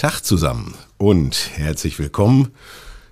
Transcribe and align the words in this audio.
Tag 0.00 0.22
zusammen 0.22 0.74
und 0.96 1.50
herzlich 1.58 1.98
willkommen 1.98 2.52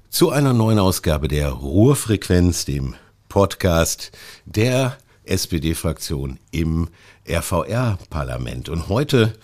zu 0.08 0.30
einer 0.30 0.54
neuen 0.54 0.78
Ausgabe 0.78 1.28
der 1.28 1.50
Ruhrfrequenz, 1.50 2.64
dem 2.64 2.94
Podcast 3.28 4.10
der 4.46 4.96
SPD-Fraktion 5.24 6.38
im 6.50 6.88
RVR-Parlament. 7.28 8.70
Und 8.70 8.88
heute 8.88 9.34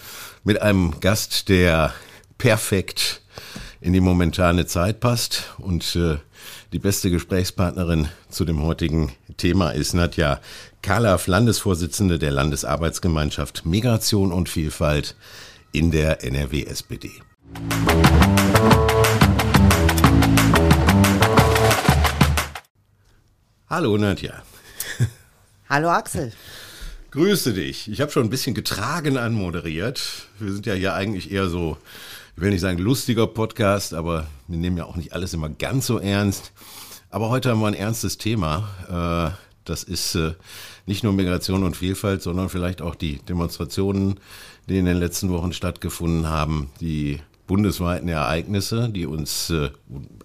mit 0.42 0.62
einem 0.62 1.00
Gast, 1.00 1.50
der 1.50 1.92
perfekt 2.38 3.20
in 3.82 3.92
die 3.92 4.00
momentane 4.00 4.64
Zeit 4.64 5.00
passt 5.00 5.52
und 5.58 5.96
äh, 5.96 6.16
die 6.72 6.78
beste 6.78 7.10
Gesprächspartnerin 7.10 8.08
zu 8.30 8.46
dem 8.46 8.62
heutigen 8.62 9.12
Thema 9.36 9.72
ist 9.72 9.92
Nadja 9.92 10.40
Kalaf, 10.80 11.26
Landesvorsitzende 11.26 12.18
der 12.18 12.30
Landesarbeitsgemeinschaft 12.30 13.66
Migration 13.66 14.32
und 14.32 14.48
Vielfalt 14.48 15.14
in 15.72 15.90
der 15.90 16.24
NRW-SPD. 16.24 17.10
Hallo 23.74 23.96
Nadja. 23.96 24.42
Hallo 25.68 25.88
Axel. 25.90 26.32
Grüße 27.10 27.54
dich. 27.54 27.88
Ich 27.88 28.00
habe 28.00 28.12
schon 28.12 28.22
ein 28.22 28.30
bisschen 28.30 28.54
getragen 28.54 29.16
anmoderiert. 29.16 30.28
Wir 30.38 30.52
sind 30.52 30.66
ja 30.66 30.74
hier 30.74 30.94
eigentlich 30.94 31.32
eher 31.32 31.48
so, 31.48 31.76
ich 32.36 32.42
will 32.42 32.50
nicht 32.50 32.60
sagen 32.60 32.78
lustiger 32.78 33.26
Podcast, 33.26 33.94
aber 33.94 34.28
wir 34.46 34.58
nehmen 34.58 34.76
ja 34.76 34.84
auch 34.84 34.94
nicht 34.94 35.12
alles 35.12 35.34
immer 35.34 35.48
ganz 35.48 35.86
so 35.86 35.98
ernst. 35.98 36.52
Aber 37.10 37.30
heute 37.30 37.50
haben 37.50 37.60
wir 37.60 37.66
ein 37.66 37.74
ernstes 37.74 38.16
Thema. 38.16 39.34
Äh, 39.34 39.36
das 39.64 39.82
ist 39.82 40.14
äh, 40.14 40.34
nicht 40.86 41.02
nur 41.02 41.12
Migration 41.12 41.64
und 41.64 41.76
Vielfalt, 41.76 42.22
sondern 42.22 42.48
vielleicht 42.48 42.80
auch 42.80 42.94
die 42.94 43.18
Demonstrationen, 43.28 44.20
die 44.68 44.78
in 44.78 44.84
den 44.84 44.98
letzten 44.98 45.30
Wochen 45.30 45.52
stattgefunden 45.52 46.28
haben, 46.28 46.70
die 46.80 47.20
bundesweiten 47.46 48.08
Ereignisse, 48.08 48.88
die 48.88 49.06
uns, 49.06 49.50
äh, 49.50 49.70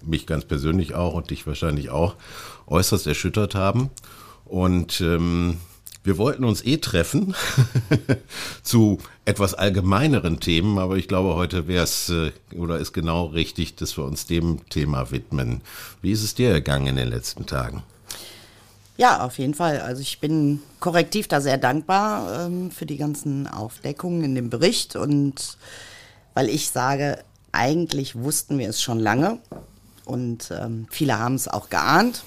mich 0.05 0.25
ganz 0.25 0.45
persönlich 0.45 0.95
auch 0.95 1.13
und 1.13 1.29
dich 1.29 1.45
wahrscheinlich 1.45 1.89
auch, 1.89 2.15
äußerst 2.67 3.07
erschüttert 3.07 3.55
haben. 3.55 3.89
Und 4.45 5.01
ähm, 5.01 5.57
wir 6.03 6.17
wollten 6.17 6.45
uns 6.45 6.63
eh 6.65 6.77
treffen 6.77 7.35
zu 8.63 8.99
etwas 9.26 9.53
allgemeineren 9.53 10.39
Themen, 10.39 10.77
aber 10.79 10.95
ich 10.95 11.07
glaube, 11.07 11.35
heute 11.35 11.67
wäre 11.67 11.84
es 11.84 12.09
äh, 12.09 12.31
oder 12.55 12.79
ist 12.79 12.93
genau 12.93 13.26
richtig, 13.26 13.76
dass 13.76 13.98
wir 13.98 14.05
uns 14.05 14.26
dem 14.26 14.67
Thema 14.70 15.11
widmen. 15.11 15.61
Wie 16.01 16.11
ist 16.11 16.23
es 16.23 16.35
dir 16.35 16.51
ergangen 16.51 16.87
in 16.87 16.95
den 16.95 17.09
letzten 17.09 17.45
Tagen? 17.45 17.83
Ja, 18.98 19.23
auf 19.23 19.37
jeden 19.39 19.54
Fall. 19.54 19.79
Also 19.79 20.01
ich 20.01 20.20
bin 20.20 20.61
korrektiv 20.79 21.27
da 21.27 21.41
sehr 21.41 21.57
dankbar 21.57 22.48
ähm, 22.48 22.71
für 22.71 22.85
die 22.85 22.98
ganzen 22.98 23.48
Aufdeckungen 23.48 24.23
in 24.23 24.35
dem 24.35 24.49
Bericht 24.49 24.95
und 24.95 25.57
weil 26.34 26.49
ich 26.49 26.70
sage, 26.70 27.24
eigentlich 27.52 28.16
wussten 28.16 28.58
wir 28.58 28.70
es 28.70 28.82
schon 28.82 28.99
lange 28.99 29.40
und 30.05 30.52
ähm, 30.52 30.88
viele 30.90 31.20
haben 31.20 31.35
es 31.35 31.48
auch 31.48 31.70
geahnt. 31.70 32.24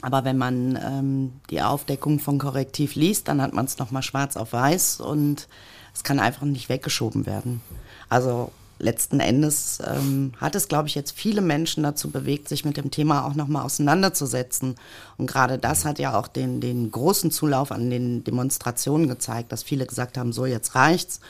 Aber 0.00 0.24
wenn 0.24 0.38
man 0.38 0.78
ähm, 0.82 1.32
die 1.50 1.60
Aufdeckung 1.60 2.20
von 2.20 2.38
Korrektiv 2.38 2.94
liest, 2.94 3.26
dann 3.26 3.42
hat 3.42 3.52
man 3.52 3.64
es 3.64 3.78
nochmal 3.78 4.02
schwarz 4.02 4.36
auf 4.36 4.52
weiß 4.52 5.00
und 5.00 5.48
es 5.92 6.04
kann 6.04 6.20
einfach 6.20 6.42
nicht 6.42 6.68
weggeschoben 6.68 7.26
werden. 7.26 7.60
Also 8.08 8.52
letzten 8.78 9.20
Endes 9.20 9.80
ähm, 9.84 10.32
hat 10.40 10.54
es, 10.54 10.68
glaube 10.68 10.88
ich, 10.88 10.94
jetzt 10.94 11.12
viele 11.12 11.40
Menschen 11.40 11.82
dazu 11.82 12.10
bewegt, 12.10 12.48
sich 12.48 12.64
mit 12.64 12.76
dem 12.76 12.90
Thema 12.90 13.26
auch 13.26 13.34
nochmal 13.34 13.64
auseinanderzusetzen. 13.64 14.76
Und 15.16 15.26
gerade 15.26 15.58
das 15.58 15.84
hat 15.84 15.98
ja 15.98 16.16
auch 16.16 16.28
den, 16.28 16.60
den 16.60 16.90
großen 16.90 17.30
Zulauf 17.30 17.72
an 17.72 17.90
den 17.90 18.22
Demonstrationen 18.22 19.08
gezeigt, 19.08 19.50
dass 19.50 19.62
viele 19.62 19.86
gesagt 19.86 20.16
haben, 20.16 20.32
so 20.32 20.46
jetzt 20.46 20.74
reicht's. 20.74 21.20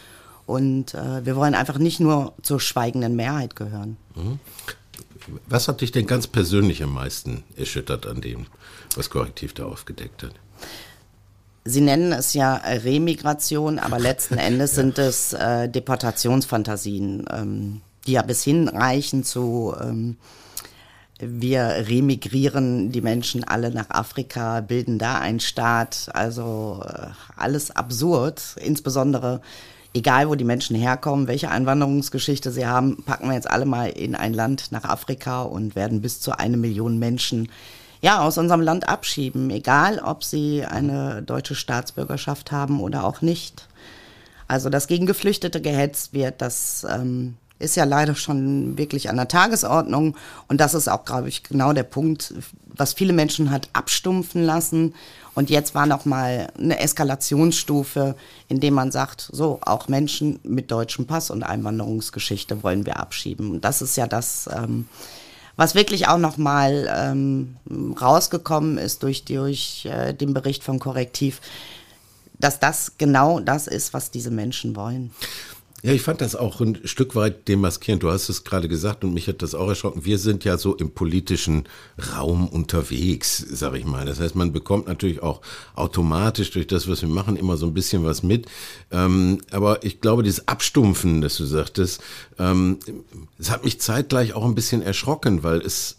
Und 0.48 0.94
äh, 0.94 1.26
wir 1.26 1.36
wollen 1.36 1.54
einfach 1.54 1.76
nicht 1.76 2.00
nur 2.00 2.32
zur 2.40 2.58
schweigenden 2.58 3.14
Mehrheit 3.14 3.54
gehören. 3.54 3.98
Mhm. 4.14 4.40
Was 5.46 5.68
hat 5.68 5.82
dich 5.82 5.92
denn 5.92 6.06
ganz 6.06 6.26
persönlich 6.26 6.82
am 6.82 6.94
meisten 6.94 7.44
erschüttert 7.54 8.06
an 8.06 8.22
dem, 8.22 8.46
was 8.96 9.10
Korrektiv 9.10 9.52
da 9.52 9.66
aufgedeckt 9.66 10.22
hat? 10.22 10.32
Sie 11.66 11.82
nennen 11.82 12.12
es 12.12 12.32
ja 12.32 12.54
Remigration, 12.54 13.78
aber 13.78 13.98
letzten 13.98 14.38
Endes 14.38 14.70
ja. 14.70 14.76
sind 14.76 14.98
es 14.98 15.34
äh, 15.34 15.68
Deportationsfantasien, 15.68 17.26
ähm, 17.30 17.82
die 18.06 18.12
ja 18.12 18.22
bis 18.22 18.42
hinreichen 18.42 19.24
zu 19.24 19.74
ähm, 19.78 20.16
wir 21.20 21.84
remigrieren 21.88 22.90
die 22.90 23.02
Menschen 23.02 23.44
alle 23.44 23.70
nach 23.70 23.90
Afrika, 23.90 24.60
bilden 24.60 24.98
da 24.98 25.18
einen 25.18 25.40
Staat, 25.40 26.08
also 26.14 26.82
äh, 26.86 27.08
alles 27.36 27.70
absurd, 27.70 28.56
insbesondere 28.62 29.42
egal 29.98 30.28
wo 30.28 30.34
die 30.34 30.44
Menschen 30.44 30.76
herkommen, 30.76 31.26
welche 31.26 31.50
Einwanderungsgeschichte 31.50 32.50
sie 32.52 32.66
haben, 32.66 33.02
packen 33.04 33.28
wir 33.28 33.34
jetzt 33.34 33.50
alle 33.50 33.66
mal 33.66 33.90
in 33.90 34.14
ein 34.14 34.32
Land 34.32 34.70
nach 34.70 34.84
Afrika 34.84 35.42
und 35.42 35.74
werden 35.74 36.00
bis 36.00 36.20
zu 36.20 36.38
eine 36.38 36.56
Million 36.56 36.98
Menschen 36.98 37.48
ja, 38.00 38.20
aus 38.20 38.38
unserem 38.38 38.60
Land 38.60 38.88
abschieben, 38.88 39.50
egal 39.50 39.98
ob 39.98 40.22
sie 40.22 40.64
eine 40.64 41.20
deutsche 41.22 41.56
Staatsbürgerschaft 41.56 42.52
haben 42.52 42.80
oder 42.80 43.04
auch 43.04 43.22
nicht. 43.22 43.66
Also, 44.46 44.70
dass 44.70 44.86
gegen 44.86 45.06
Geflüchtete 45.06 45.60
gehetzt 45.60 46.12
wird, 46.12 46.40
das 46.40 46.86
ähm, 46.88 47.34
ist 47.58 47.76
ja 47.76 47.84
leider 47.84 48.14
schon 48.14 48.78
wirklich 48.78 49.10
an 49.10 49.16
der 49.16 49.28
Tagesordnung. 49.28 50.16
Und 50.46 50.60
das 50.60 50.74
ist 50.74 50.88
auch, 50.88 51.04
glaube 51.04 51.28
ich, 51.28 51.42
genau 51.42 51.72
der 51.72 51.82
Punkt, 51.82 52.34
was 52.66 52.92
viele 52.92 53.12
Menschen 53.12 53.50
hat 53.50 53.68
abstumpfen 53.72 54.44
lassen. 54.44 54.94
Und 55.34 55.50
jetzt 55.50 55.74
war 55.74 55.86
noch 55.86 56.04
mal 56.04 56.48
eine 56.58 56.80
Eskalationsstufe, 56.80 58.16
indem 58.48 58.74
man 58.74 58.90
sagt, 58.90 59.28
so, 59.32 59.58
auch 59.62 59.88
Menschen 59.88 60.40
mit 60.42 60.70
deutschem 60.70 61.06
Pass 61.06 61.30
und 61.30 61.42
Einwanderungsgeschichte 61.42 62.62
wollen 62.62 62.86
wir 62.86 62.98
abschieben. 62.98 63.50
Und 63.50 63.64
das 63.64 63.82
ist 63.82 63.96
ja 63.96 64.06
das, 64.06 64.48
ähm, 64.52 64.88
was 65.56 65.74
wirklich 65.74 66.06
auch 66.06 66.18
nochmal 66.18 66.88
ähm, 66.92 67.56
rausgekommen 68.00 68.78
ist 68.78 69.02
durch, 69.02 69.24
durch 69.24 69.86
äh, 69.86 70.12
den 70.12 70.32
Bericht 70.32 70.62
von 70.62 70.78
Korrektiv, 70.78 71.40
dass 72.38 72.60
das 72.60 72.92
genau 72.98 73.40
das 73.40 73.66
ist, 73.66 73.92
was 73.92 74.12
diese 74.12 74.30
Menschen 74.30 74.76
wollen. 74.76 75.10
Ja, 75.84 75.92
ich 75.92 76.02
fand 76.02 76.20
das 76.20 76.34
auch 76.34 76.60
ein 76.60 76.80
Stück 76.84 77.14
weit 77.14 77.46
demaskierend. 77.46 78.02
Du 78.02 78.10
hast 78.10 78.28
es 78.28 78.42
gerade 78.42 78.66
gesagt 78.66 79.04
und 79.04 79.14
mich 79.14 79.28
hat 79.28 79.42
das 79.42 79.54
auch 79.54 79.68
erschrocken. 79.68 80.04
Wir 80.04 80.18
sind 80.18 80.42
ja 80.44 80.58
so 80.58 80.74
im 80.74 80.90
politischen 80.90 81.68
Raum 82.16 82.48
unterwegs, 82.48 83.38
sag 83.48 83.76
ich 83.76 83.84
mal. 83.84 84.04
Das 84.04 84.18
heißt, 84.18 84.34
man 84.34 84.52
bekommt 84.52 84.88
natürlich 84.88 85.22
auch 85.22 85.40
automatisch 85.76 86.50
durch 86.50 86.66
das, 86.66 86.88
was 86.88 87.02
wir 87.02 87.08
machen, 87.08 87.36
immer 87.36 87.56
so 87.56 87.66
ein 87.66 87.74
bisschen 87.74 88.04
was 88.04 88.24
mit. 88.24 88.46
Ähm, 88.90 89.38
aber 89.52 89.84
ich 89.84 90.00
glaube, 90.00 90.24
dieses 90.24 90.48
Abstumpfen, 90.48 91.20
das 91.20 91.36
du 91.36 91.44
sagtest, 91.44 92.02
ähm, 92.40 92.78
es 93.38 93.52
hat 93.52 93.62
mich 93.62 93.80
zeitgleich 93.80 94.32
auch 94.32 94.44
ein 94.44 94.56
bisschen 94.56 94.82
erschrocken, 94.82 95.44
weil 95.44 95.60
es 95.60 95.98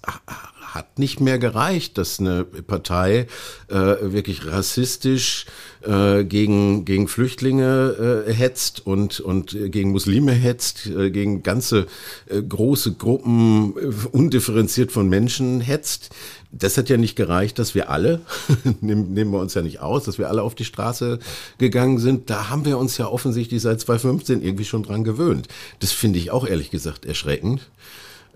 hat 0.73 0.99
nicht 0.99 1.19
mehr 1.19 1.39
gereicht, 1.39 1.97
dass 1.97 2.19
eine 2.19 2.43
Partei 2.43 3.27
äh, 3.67 3.75
wirklich 3.75 4.45
rassistisch 4.45 5.45
äh, 5.81 6.23
gegen, 6.23 6.85
gegen 6.85 7.07
Flüchtlinge 7.07 8.25
äh, 8.27 8.33
hetzt 8.33 8.85
und, 8.85 9.19
und 9.19 9.57
gegen 9.71 9.91
Muslime 9.91 10.31
hetzt, 10.31 10.87
äh, 10.87 11.11
gegen 11.11 11.43
ganze 11.43 11.87
äh, 12.27 12.41
große 12.41 12.93
Gruppen 12.93 13.73
äh, 13.77 14.07
undifferenziert 14.11 14.91
von 14.91 15.09
Menschen 15.09 15.61
hetzt. 15.61 16.09
Das 16.51 16.77
hat 16.77 16.89
ja 16.89 16.97
nicht 16.97 17.15
gereicht, 17.15 17.59
dass 17.59 17.75
wir 17.75 17.89
alle, 17.89 18.21
nehmen, 18.81 19.13
nehmen 19.13 19.31
wir 19.31 19.39
uns 19.39 19.53
ja 19.53 19.61
nicht 19.61 19.79
aus, 19.81 20.03
dass 20.03 20.17
wir 20.17 20.29
alle 20.29 20.41
auf 20.41 20.55
die 20.55 20.65
Straße 20.65 21.19
gegangen 21.57 21.99
sind. 21.99 22.29
Da 22.29 22.49
haben 22.49 22.65
wir 22.65 22.77
uns 22.77 22.97
ja 22.97 23.07
offensichtlich 23.07 23.61
seit 23.61 23.79
2015 23.81 24.41
irgendwie 24.41 24.65
schon 24.65 24.83
dran 24.83 25.03
gewöhnt. 25.03 25.47
Das 25.79 25.91
finde 25.91 26.19
ich 26.19 26.31
auch 26.31 26.45
ehrlich 26.45 26.71
gesagt 26.71 27.05
erschreckend. 27.05 27.69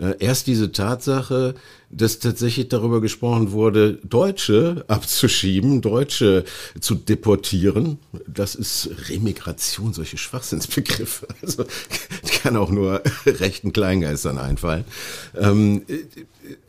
Äh, 0.03 0.16
erst 0.19 0.47
diese 0.47 0.72
Tatsache, 0.72 1.56
dass 1.90 2.19
tatsächlich 2.19 2.68
darüber 2.68 3.00
gesprochen 3.00 3.52
wurde, 3.52 4.00
Deutsche 4.03 4.84
abzuschieben, 4.88 5.81
Deutsche 5.81 6.44
zu 6.80 6.96
deportieren. 6.96 8.00
Das 8.28 8.56
ist 8.56 8.90
Remigration, 9.09 9.94
solche 9.94 10.18
Schwachsinnsbegriffe. 10.18 11.28
Also 11.44 11.66
kann 12.41 12.58
auch 12.58 12.72
nur 12.72 13.02
rechten 13.25 13.72
Kleingeistern 13.74 14.38
einfallen. 14.38 14.85
Ähm, 15.38 15.84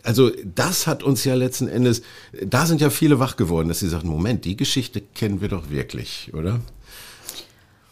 also 0.03 0.31
das 0.55 0.87
hat 0.87 1.03
uns 1.03 1.25
ja 1.25 1.35
letzten 1.35 1.69
Endes, 1.69 2.03
da 2.45 2.67
sind 2.67 2.81
ja 2.81 2.91
viele 2.91 3.19
wach 3.19 3.37
geworden, 3.37 3.69
dass 3.69 3.81
sie 3.81 3.89
sagten, 3.89 4.09
Moment, 4.09 4.45
die 4.45 4.57
Geschichte 4.57 5.01
kennen 5.01 5.41
wir 5.41 5.49
doch 5.49 5.71
wirklich, 5.71 6.31
oder? 6.33 6.61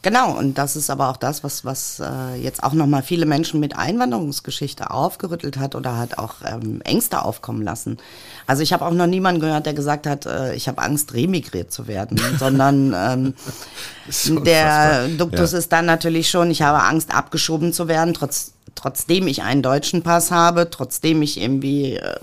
Genau, 0.02 0.36
und 0.36 0.58
das 0.58 0.74
ist 0.74 0.90
aber 0.90 1.10
auch 1.10 1.16
das, 1.16 1.44
was, 1.44 1.64
was 1.64 2.00
äh, 2.00 2.34
jetzt 2.34 2.64
auch 2.64 2.72
nochmal 2.72 3.04
viele 3.04 3.24
Menschen 3.24 3.60
mit 3.60 3.76
Einwanderungsgeschichte 3.78 4.90
aufgerüttelt 4.90 5.58
hat 5.58 5.76
oder 5.76 5.96
hat 5.96 6.18
auch 6.18 6.36
ähm, 6.44 6.80
Ängste 6.82 7.24
aufkommen 7.24 7.62
lassen. 7.62 7.98
Also 8.48 8.64
ich 8.64 8.72
habe 8.72 8.84
auch 8.84 8.90
noch 8.90 9.06
niemanden 9.06 9.40
gehört, 9.40 9.64
der 9.64 9.74
gesagt 9.74 10.08
hat, 10.08 10.26
äh, 10.26 10.56
ich 10.56 10.66
habe 10.66 10.82
Angst, 10.82 11.14
remigriert 11.14 11.70
zu 11.72 11.86
werden, 11.86 12.20
sondern 12.38 12.92
ähm, 12.96 13.34
der 14.44 15.06
Duktus 15.06 15.52
ja. 15.52 15.58
ist 15.58 15.70
dann 15.70 15.86
natürlich 15.86 16.28
schon, 16.28 16.50
ich 16.50 16.62
habe 16.62 16.82
Angst, 16.82 17.14
abgeschoben 17.14 17.72
zu 17.72 17.86
werden, 17.86 18.12
trotz, 18.12 18.54
trotzdem 18.74 19.28
ich 19.28 19.44
einen 19.44 19.62
deutschen 19.62 20.02
Pass 20.02 20.32
habe, 20.32 20.68
trotzdem 20.68 21.22
ich 21.22 21.40
irgendwie... 21.40 21.96
Äh, 21.96 22.16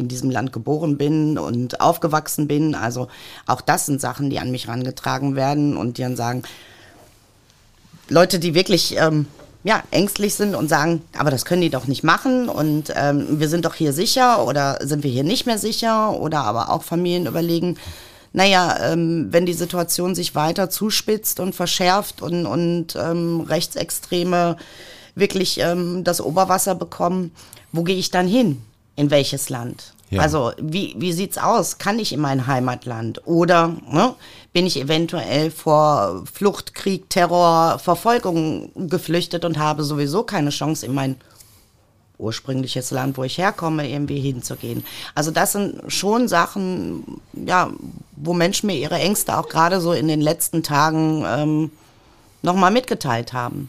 in 0.00 0.06
diesem 0.06 0.30
Land 0.30 0.52
geboren 0.52 0.96
bin 0.96 1.38
und 1.38 1.80
aufgewachsen 1.80 2.46
bin. 2.46 2.76
Also 2.76 3.08
auch 3.46 3.60
das 3.60 3.86
sind 3.86 4.00
Sachen, 4.00 4.30
die 4.30 4.38
an 4.38 4.52
mich 4.52 4.68
rangetragen 4.68 5.34
werden 5.34 5.76
und 5.76 5.98
die 5.98 6.02
dann 6.02 6.14
sagen, 6.14 6.44
Leute, 8.08 8.38
die 8.38 8.54
wirklich 8.54 8.96
ähm, 8.96 9.26
ja, 9.64 9.82
ängstlich 9.90 10.34
sind 10.34 10.54
und 10.54 10.68
sagen, 10.68 11.02
aber 11.16 11.30
das 11.30 11.44
können 11.44 11.62
die 11.62 11.70
doch 11.70 11.86
nicht 11.86 12.04
machen 12.04 12.48
und 12.48 12.92
ähm, 12.96 13.40
wir 13.40 13.48
sind 13.48 13.64
doch 13.64 13.74
hier 13.74 13.92
sicher 13.92 14.46
oder 14.46 14.78
sind 14.80 15.02
wir 15.02 15.10
hier 15.10 15.24
nicht 15.24 15.46
mehr 15.46 15.58
sicher 15.58 16.18
oder 16.18 16.40
aber 16.40 16.70
auch 16.70 16.82
Familien 16.82 17.26
überlegen, 17.26 17.76
naja, 18.32 18.92
ähm, 18.92 19.28
wenn 19.30 19.46
die 19.46 19.54
Situation 19.54 20.14
sich 20.14 20.34
weiter 20.34 20.70
zuspitzt 20.70 21.40
und 21.40 21.54
verschärft 21.54 22.22
und, 22.22 22.46
und 22.46 22.94
ähm, 22.96 23.40
Rechtsextreme 23.40 24.56
wirklich 25.14 25.58
ähm, 25.60 26.04
das 26.04 26.20
Oberwasser 26.20 26.74
bekommen, 26.74 27.32
wo 27.72 27.82
gehe 27.82 27.96
ich 27.96 28.10
dann 28.10 28.28
hin? 28.28 28.62
In 28.96 29.10
welches 29.10 29.48
Land? 29.48 29.92
Ja. 30.10 30.22
Also 30.22 30.52
wie, 30.60 30.94
wie 30.98 31.12
sieht's 31.12 31.38
aus? 31.38 31.78
Kann 31.78 31.98
ich 31.98 32.12
in 32.12 32.20
mein 32.20 32.46
Heimatland? 32.46 33.26
Oder 33.26 33.76
ne, 33.90 34.14
bin 34.52 34.66
ich 34.66 34.80
eventuell 34.80 35.50
vor 35.50 36.24
Flucht, 36.32 36.74
Krieg, 36.74 37.10
Terror, 37.10 37.78
Verfolgung 37.78 38.70
geflüchtet 38.88 39.44
und 39.44 39.58
habe 39.58 39.84
sowieso 39.84 40.22
keine 40.22 40.50
Chance, 40.50 40.86
in 40.86 40.94
mein 40.94 41.16
ursprüngliches 42.18 42.90
Land, 42.90 43.16
wo 43.16 43.24
ich 43.24 43.38
herkomme, 43.38 43.88
irgendwie 43.88 44.18
hinzugehen. 44.18 44.84
Also 45.14 45.30
das 45.30 45.52
sind 45.52 45.80
schon 45.86 46.26
Sachen, 46.26 47.20
ja, 47.32 47.70
wo 48.16 48.34
Menschen 48.34 48.66
mir 48.66 48.76
ihre 48.76 48.96
Ängste 48.96 49.38
auch 49.38 49.48
gerade 49.48 49.80
so 49.80 49.92
in 49.92 50.08
den 50.08 50.20
letzten 50.20 50.62
Tagen 50.62 51.24
ähm, 51.26 51.70
nochmal 52.42 52.72
mitgeteilt 52.72 53.32
haben. 53.32 53.68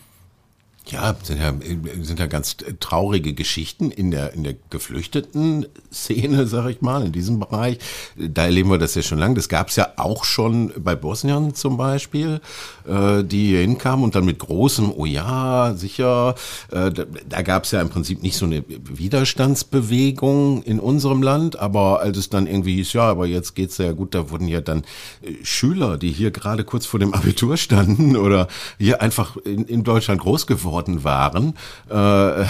Ja, 0.91 1.15
sind 1.21 1.39
ja, 1.39 1.53
sind 2.01 2.19
ja 2.19 2.25
ganz 2.25 2.57
traurige 2.79 3.33
Geschichten 3.33 3.91
in 3.91 4.09
der, 4.09 4.33
in 4.33 4.43
der 4.43 4.55
geflüchteten 4.71 5.67
Szene, 5.93 6.47
sag 6.47 6.67
ich 6.69 6.81
mal, 6.81 7.05
in 7.05 7.11
diesem 7.11 7.39
Bereich. 7.39 7.77
Da 8.15 8.45
erleben 8.45 8.71
wir 8.71 8.79
das 8.79 8.95
ja 8.95 9.03
schon 9.03 9.19
lange. 9.19 9.35
Das 9.35 9.49
gab 9.49 9.67
es 9.67 9.75
ja 9.75 9.89
auch 9.97 10.23
schon 10.23 10.71
bei 10.77 10.95
Bosnien 10.95 11.53
zum 11.53 11.77
Beispiel, 11.77 12.41
äh, 12.87 13.23
die 13.23 13.49
hier 13.49 13.59
hinkamen 13.59 14.03
und 14.03 14.15
dann 14.15 14.25
mit 14.25 14.39
großem, 14.39 14.91
oh 14.91 15.05
ja, 15.05 15.75
sicher, 15.75 16.33
äh, 16.71 16.91
da, 16.91 17.05
da 17.27 17.41
gab 17.43 17.65
es 17.65 17.71
ja 17.71 17.81
im 17.81 17.89
Prinzip 17.89 18.23
nicht 18.23 18.37
so 18.37 18.45
eine 18.45 18.63
Widerstandsbewegung 18.67 20.63
in 20.63 20.79
unserem 20.79 21.21
Land, 21.21 21.59
aber 21.59 21.99
als 21.99 22.17
es 22.17 22.29
dann 22.29 22.47
irgendwie 22.47 22.77
hieß, 22.77 22.93
ja, 22.93 23.03
aber 23.03 23.27
jetzt 23.27 23.53
geht's 23.53 23.77
ja 23.77 23.91
gut, 23.91 24.15
da 24.15 24.31
wurden 24.31 24.47
ja 24.47 24.61
dann 24.61 24.79
äh, 25.21 25.33
Schüler, 25.43 25.99
die 25.99 26.11
hier 26.11 26.31
gerade 26.31 26.63
kurz 26.63 26.87
vor 26.87 26.99
dem 26.99 27.13
Abitur 27.13 27.57
standen 27.57 28.17
oder 28.17 28.47
hier 28.79 29.03
einfach 29.03 29.37
in, 29.37 29.65
in 29.65 29.83
Deutschland 29.83 30.21
groß 30.21 30.47
geworden 30.47 30.78
worden 30.79 31.03
waren, 31.03 31.53
äh, 31.89 32.45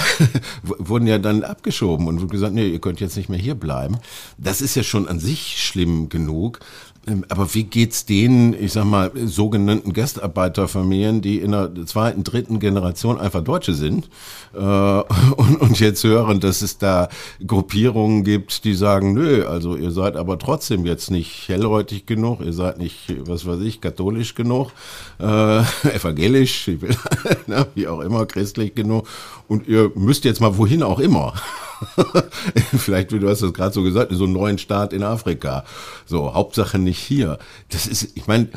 wurden 0.63 1.07
ja 1.07 1.17
dann 1.17 1.43
abgeschoben 1.43 2.07
und 2.07 2.29
gesagt, 2.29 2.53
nee, 2.53 2.67
ihr 2.67 2.79
könnt 2.79 2.99
jetzt 2.99 3.17
nicht 3.17 3.29
mehr 3.29 3.39
hier 3.39 3.55
bleiben. 3.55 3.97
Das 4.37 4.61
ist 4.61 4.75
ja 4.75 4.83
schon 4.83 5.07
an 5.07 5.19
sich 5.19 5.63
schlimm 5.63 6.09
genug. 6.09 6.59
Ähm, 7.09 7.25
aber 7.29 7.53
wie 7.53 7.63
geht's 7.63 8.05
denen, 8.05 8.53
ich 8.53 8.73
sag 8.73 8.85
mal, 8.85 9.11
sogenannten 9.25 9.93
Gastarbeiterfamilien, 9.93 11.21
die 11.21 11.39
in 11.39 11.51
der 11.51 11.71
zweiten, 11.85 12.23
dritten 12.23 12.59
Generation 12.59 13.19
einfach 13.19 13.43
Deutsche 13.43 13.73
sind 13.73 14.09
äh, 14.53 14.59
und, 15.37 15.61
und 15.61 15.79
jetzt 15.79 16.03
hören, 16.03 16.39
dass 16.39 16.61
es 16.61 16.77
da 16.77 17.09
Gruppierungen 17.45 18.23
gibt, 18.23 18.63
die 18.63 18.73
sagen, 18.73 19.13
nö, 19.13 19.45
also 19.45 19.75
ihr 19.75 19.91
seid 19.91 20.15
aber 20.15 20.37
trotzdem 20.37 20.85
jetzt 20.85 21.11
nicht 21.11 21.47
hellhäutig 21.47 22.05
genug, 22.05 22.41
ihr 22.41 22.53
seid 22.53 22.77
nicht, 22.77 23.13
was 23.27 23.45
weiß 23.45 23.61
ich, 23.61 23.81
katholisch 23.81 24.35
genug, 24.35 24.71
äh, 25.19 25.59
evangelisch, 25.93 26.69
na, 27.47 27.65
wie 27.75 27.87
auch 27.87 28.01
immer, 28.01 28.25
christlich 28.25 28.75
genug 28.75 29.07
und 29.47 29.67
ihr 29.67 29.91
müsst 29.95 30.25
jetzt 30.25 30.41
mal 30.41 30.57
wohin 30.57 30.83
auch 30.83 30.99
immer. 30.99 31.33
Vielleicht, 32.77 33.11
du 33.11 33.29
hast 33.29 33.41
das 33.41 33.53
gerade 33.53 33.73
so 33.73 33.83
gesagt, 33.83 34.11
so 34.13 34.23
einen 34.25 34.33
neuen 34.33 34.57
Staat 34.57 34.93
in 34.93 35.03
Afrika. 35.03 35.63
So, 36.05 36.33
Hauptsache 36.33 36.77
nicht 36.77 36.99
hier. 36.99 37.39
Das 37.69 37.87
ist, 37.87 38.09
ich 38.15 38.27
meine, 38.27 38.49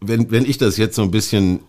wenn, 0.00 0.30
wenn 0.30 0.44
ich 0.44 0.58
das 0.58 0.76
jetzt 0.76 0.96
so 0.96 1.02
ein 1.02 1.10
bisschen, 1.10 1.60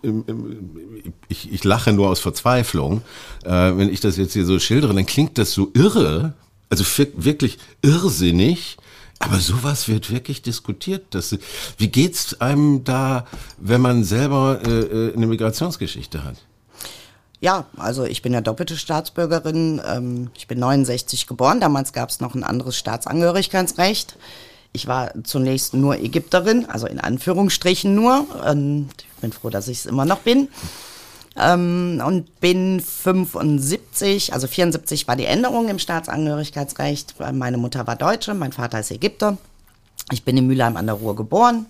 ich, 1.28 1.52
ich 1.52 1.64
lache 1.64 1.92
nur 1.92 2.08
aus 2.08 2.20
Verzweiflung, 2.20 3.02
äh, 3.44 3.50
wenn 3.50 3.92
ich 3.92 4.00
das 4.00 4.16
jetzt 4.16 4.32
hier 4.34 4.44
so 4.44 4.58
schildere, 4.58 4.94
dann 4.94 5.06
klingt 5.06 5.38
das 5.38 5.52
so 5.52 5.70
irre, 5.74 6.34
also 6.68 6.84
wirklich 7.16 7.58
irrsinnig. 7.82 8.76
Aber 9.18 9.38
sowas 9.38 9.86
wird 9.86 10.10
wirklich 10.10 10.42
diskutiert. 10.42 11.06
Das, 11.10 11.36
wie 11.78 11.88
geht's 11.88 12.40
einem 12.40 12.82
da, 12.82 13.26
wenn 13.56 13.80
man 13.80 14.02
selber 14.02 14.60
äh, 14.66 14.80
äh 14.80 15.14
eine 15.14 15.28
Migrationsgeschichte 15.28 16.24
hat? 16.24 16.38
Ja, 17.42 17.64
also 17.76 18.04
ich 18.04 18.22
bin 18.22 18.32
ja 18.32 18.40
doppelte 18.40 18.76
Staatsbürgerin. 18.76 19.82
Ähm, 19.84 20.30
ich 20.36 20.46
bin 20.46 20.60
69 20.60 21.26
geboren. 21.26 21.58
Damals 21.58 21.92
gab 21.92 22.08
es 22.08 22.20
noch 22.20 22.36
ein 22.36 22.44
anderes 22.44 22.76
Staatsangehörigkeitsrecht. 22.76 24.16
Ich 24.72 24.86
war 24.86 25.12
zunächst 25.24 25.74
nur 25.74 25.98
Ägypterin, 25.98 26.66
also 26.66 26.86
in 26.86 27.00
Anführungsstrichen 27.00 27.96
nur. 27.96 28.26
Und 28.48 28.90
ich 28.96 29.20
bin 29.20 29.32
froh, 29.32 29.50
dass 29.50 29.66
ich 29.66 29.78
es 29.78 29.86
immer 29.86 30.04
noch 30.04 30.20
bin. 30.20 30.48
Ähm, 31.36 32.00
und 32.06 32.38
bin 32.38 32.80
75, 32.80 34.32
also 34.32 34.46
74 34.46 35.08
war 35.08 35.16
die 35.16 35.26
Änderung 35.26 35.68
im 35.68 35.80
Staatsangehörigkeitsrecht. 35.80 37.16
Meine 37.32 37.56
Mutter 37.56 37.88
war 37.88 37.96
Deutsche, 37.96 38.34
mein 38.34 38.52
Vater 38.52 38.78
ist 38.78 38.92
Ägypter. 38.92 39.36
Ich 40.12 40.22
bin 40.22 40.36
in 40.36 40.46
Mülheim 40.46 40.76
an 40.76 40.86
der 40.86 40.94
Ruhr 40.94 41.16
geboren 41.16 41.66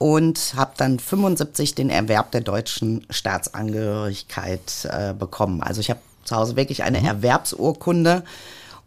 und 0.00 0.54
habe 0.56 0.72
dann 0.78 0.98
75 0.98 1.74
den 1.74 1.90
Erwerb 1.90 2.30
der 2.32 2.40
deutschen 2.40 3.06
Staatsangehörigkeit 3.10 4.88
äh, 4.90 5.12
bekommen. 5.12 5.62
Also 5.62 5.82
ich 5.82 5.90
habe 5.90 6.00
zu 6.24 6.36
Hause 6.36 6.56
wirklich 6.56 6.82
eine 6.82 7.00
mhm. 7.00 7.06
Erwerbsurkunde 7.06 8.24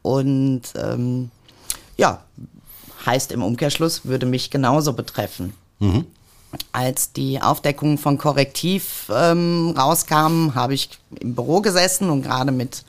und 0.02 0.62
ähm, 0.76 1.30
ja, 1.98 2.24
heißt 3.06 3.32
im 3.32 3.44
Umkehrschluss, 3.44 4.06
würde 4.06 4.26
mich 4.26 4.50
genauso 4.50 4.94
betreffen. 4.94 5.54
Mhm. 5.78 6.08
Als 6.72 7.14
die 7.14 7.40
Aufdeckung 7.40 8.00
von 8.00 8.18
Korrektiv 8.18 9.12
ähm, 9.14 9.76
rauskamen, 9.78 10.56
habe 10.56 10.74
ich 10.74 10.90
im 11.20 11.36
Büro 11.36 11.62
gesessen 11.62 12.10
und 12.10 12.24
gerade 12.24 12.52
mit 12.52 12.86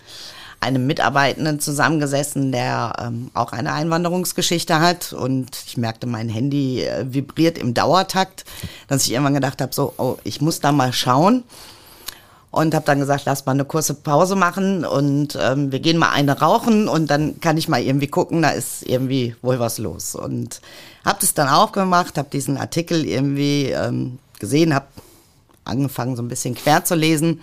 einem 0.65 0.87
Mitarbeitenden 0.87 1.61
zusammengesessen, 1.61 2.51
der 2.51 2.95
ähm, 2.99 3.31
auch 3.35 3.53
eine 3.53 3.73
Einwanderungsgeschichte 3.73 4.81
hat. 4.81 5.13
Und 5.13 5.57
ich 5.67 5.77
merkte, 5.77 6.07
mein 6.07 6.29
Handy 6.29 6.83
äh, 6.83 7.05
vibriert 7.07 7.59
im 7.59 7.75
Dauertakt, 7.75 8.45
dass 8.89 9.05
ich 9.05 9.13
irgendwann 9.13 9.35
gedacht 9.35 9.61
habe, 9.61 9.75
so, 9.75 9.93
oh, 9.99 10.17
ich 10.25 10.41
muss 10.41 10.61
da 10.61 10.73
mal 10.73 10.93
schauen. 10.93 11.45
Und 12.51 12.73
habe 12.75 12.87
dann 12.87 13.01
gesagt, 13.01 13.25
lass 13.27 13.47
mal 13.47 13.53
eine 13.53 13.65
kurze 13.65 13.95
Pause 13.95 14.37
machen 14.37 14.85
und 14.85 15.37
ähm, 15.41 15.73
wir 15.73 15.81
gehen 15.81 15.99
mal 15.99 16.11
eine 16.11 16.39
rauchen 16.39 16.87
und 16.87 17.11
dann 17.11 17.41
kann 17.41 17.57
ich 17.57 17.67
mal 17.67 17.83
irgendwie 17.83 18.07
gucken, 18.07 18.43
da 18.43 18.51
ist 18.51 18.87
irgendwie 18.87 19.35
wohl 19.43 19.59
was 19.59 19.79
los. 19.79 20.15
Und 20.15 20.61
habe 21.05 21.19
das 21.21 21.35
dann 21.35 21.49
auch 21.49 21.73
gemacht, 21.73 22.17
habe 22.17 22.29
diesen 22.31 22.57
Artikel 22.57 23.05
irgendwie 23.05 23.71
ähm, 23.71 24.21
gesehen, 24.39 24.73
habe 24.73 24.87
angefangen 25.65 26.15
so 26.15 26.23
ein 26.23 26.29
bisschen 26.29 26.55
quer 26.55 26.85
zu 26.85 26.95
lesen 26.95 27.41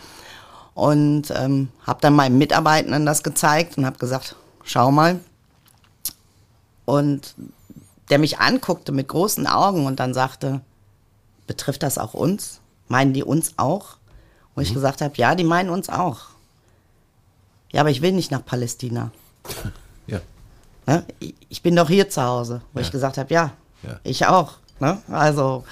und 0.74 1.32
ähm, 1.32 1.70
habe 1.86 2.02
dann 2.02 2.16
meinen 2.16 2.38
Mitarbeitenden 2.38 3.06
das 3.06 3.24
gezeigt 3.24 3.78
und 3.78 3.86
habe 3.86 3.98
gesagt, 3.98 4.36
schau 4.64 4.92
mal. 4.92 5.20
Und 6.86 7.36
der 8.10 8.20
mich 8.20 8.40
anguckte 8.40 8.92
mit 8.92 9.08
großen 9.08 9.48
Augen 9.48 9.86
und 9.86 10.00
dann 10.00 10.14
sagte, 10.14 10.62
betrifft 11.48 11.84
das 11.84 11.98
auch 11.98 12.14
uns? 12.14 12.60
Meinen 12.88 13.14
die 13.14 13.24
uns 13.24 13.54
auch? 13.58 13.98
Wo 14.56 14.62
mhm. 14.62 14.68
ich 14.68 14.74
gesagt 14.74 15.02
habe, 15.02 15.14
ja, 15.16 15.36
die 15.36 15.44
meinen 15.44 15.70
uns 15.70 15.90
auch. 15.90 16.20
Ja, 17.72 17.82
aber 17.82 17.90
ich 17.90 18.02
will 18.02 18.12
nicht 18.12 18.32
nach 18.32 18.44
Palästina. 18.44 19.12
ja. 20.08 20.20
Ne? 20.86 21.06
Ich 21.50 21.62
bin 21.62 21.76
doch 21.76 21.88
hier 21.88 22.10
zu 22.10 22.22
Hause. 22.22 22.62
Wo 22.74 22.80
ja. 22.80 22.86
ich 22.86 22.92
gesagt 22.92 23.18
habe, 23.18 23.34
ja, 23.34 23.54
ja, 23.84 24.00
ich 24.04 24.26
auch. 24.26 24.56
Ne? 24.80 25.02
Also, 25.10 25.64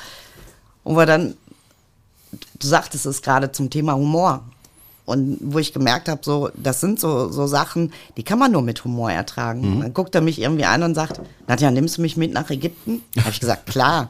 und 0.84 0.96
wir 0.96 1.06
dann, 1.06 1.36
du 2.32 2.68
sagtest 2.68 3.06
es 3.06 3.22
gerade 3.22 3.52
zum 3.52 3.70
Thema 3.70 3.96
Humor. 3.96 4.44
Und 5.10 5.40
wo 5.42 5.58
ich 5.58 5.74
gemerkt 5.74 6.08
habe, 6.08 6.22
so, 6.24 6.50
das 6.56 6.82
sind 6.82 7.00
so, 7.00 7.30
so 7.30 7.48
Sachen, 7.48 7.92
die 8.16 8.24
kann 8.24 8.38
man 8.38 8.52
nur 8.52 8.62
mit 8.62 8.84
Humor 8.84 9.12
ertragen. 9.12 9.78
Mhm. 9.78 9.82
Dann 9.82 9.94
guckt 9.94 10.14
er 10.14 10.22
mich 10.22 10.40
irgendwie 10.40 10.66
an 10.66 10.84
und 10.84 10.94
sagt, 10.94 11.20
Nadja, 11.48 11.72
nimmst 11.72 11.98
du 11.98 12.04
mich 12.04 12.16
mit 12.16 12.32
nach 12.32 12.50
Ägypten? 12.52 13.02
Habe 13.18 13.32
ich 13.32 13.40
gesagt, 13.40 13.66
klar. 13.66 14.10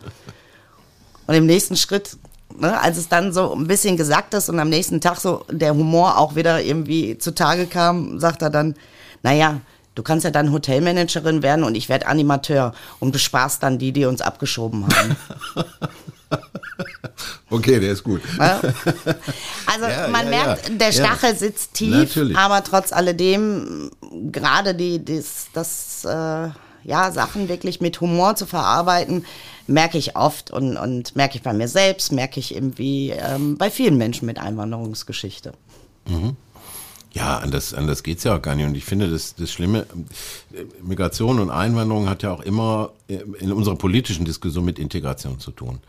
Und 1.25 1.35
im 1.35 1.45
nächsten 1.45 1.77
Schritt, 1.77 2.17
ne, 2.59 2.77
als 2.81 2.97
es 2.97 3.07
dann 3.07 3.31
so 3.31 3.53
ein 3.53 3.67
bisschen 3.67 3.95
gesagt 3.95 4.33
ist 4.33 4.49
und 4.49 4.59
am 4.59 4.67
nächsten 4.67 4.99
Tag 4.99 5.21
so 5.21 5.45
der 5.49 5.73
Humor 5.73 6.17
auch 6.17 6.35
wieder 6.35 6.61
irgendwie 6.61 7.17
zutage 7.17 7.65
kam, 7.65 8.19
sagt 8.19 8.41
er 8.41 8.49
dann, 8.49 8.75
naja, 9.23 9.61
du 9.95 10.03
kannst 10.03 10.25
ja 10.25 10.31
dann 10.31 10.51
Hotelmanagerin 10.51 11.43
werden 11.43 11.63
und 11.63 11.75
ich 11.75 11.87
werde 11.87 12.07
Animateur 12.07 12.73
und 12.99 13.11
bespaßt 13.11 13.63
dann 13.63 13.77
die, 13.77 13.93
die 13.93 14.03
uns 14.03 14.19
abgeschoben 14.21 14.85
haben. 14.85 15.15
Okay, 17.51 17.79
der 17.79 17.93
ist 17.93 18.03
gut. 18.03 18.21
Also 18.37 19.85
ja, 19.85 20.07
man 20.07 20.25
ja, 20.25 20.29
merkt, 20.29 20.69
ja. 20.69 20.75
der 20.75 20.91
Stachel 20.91 21.35
sitzt 21.35 21.73
tief, 21.73 21.91
Natürlich. 21.91 22.37
aber 22.37 22.63
trotz 22.63 22.93
alledem 22.93 23.89
gerade 24.31 24.75
die, 24.75 25.03
das, 25.03 25.47
das 25.53 26.05
äh, 26.05 26.49
ja, 26.83 27.11
Sachen 27.11 27.49
wirklich 27.49 27.81
mit 27.81 27.99
Humor 28.01 28.35
zu 28.35 28.45
verarbeiten, 28.45 29.25
merke 29.67 29.97
ich 29.97 30.15
oft 30.15 30.51
und, 30.51 30.77
und 30.77 31.15
merke 31.15 31.37
ich 31.37 31.43
bei 31.43 31.53
mir 31.53 31.67
selbst, 31.67 32.11
merke 32.11 32.39
ich 32.39 32.53
irgendwie 32.55 33.11
ähm, 33.11 33.57
bei 33.57 33.69
vielen 33.69 33.97
Menschen 33.97 34.25
mit 34.25 34.39
Einwanderungsgeschichte. 34.39 35.53
Mhm. 36.07 36.35
Ja, 37.11 37.39
anders, 37.39 37.73
anders 37.73 38.03
geht 38.03 38.19
es 38.19 38.23
ja 38.23 38.35
auch 38.35 38.41
gar 38.41 38.55
nicht. 38.55 38.65
Und 38.65 38.75
ich 38.75 38.85
finde, 38.85 39.09
das, 39.09 39.35
das 39.35 39.51
Schlimme, 39.51 39.87
äh, 40.53 40.65
Migration 40.83 41.39
und 41.39 41.49
Einwanderung 41.49 42.07
hat 42.07 42.21
ja 42.21 42.31
auch 42.31 42.41
immer 42.41 42.91
äh, 43.07 43.19
in 43.39 43.51
unserer 43.51 43.75
politischen 43.75 44.25
Diskussion 44.25 44.63
mit 44.63 44.77
Integration 44.77 45.39
zu 45.39 45.51
tun. 45.51 45.79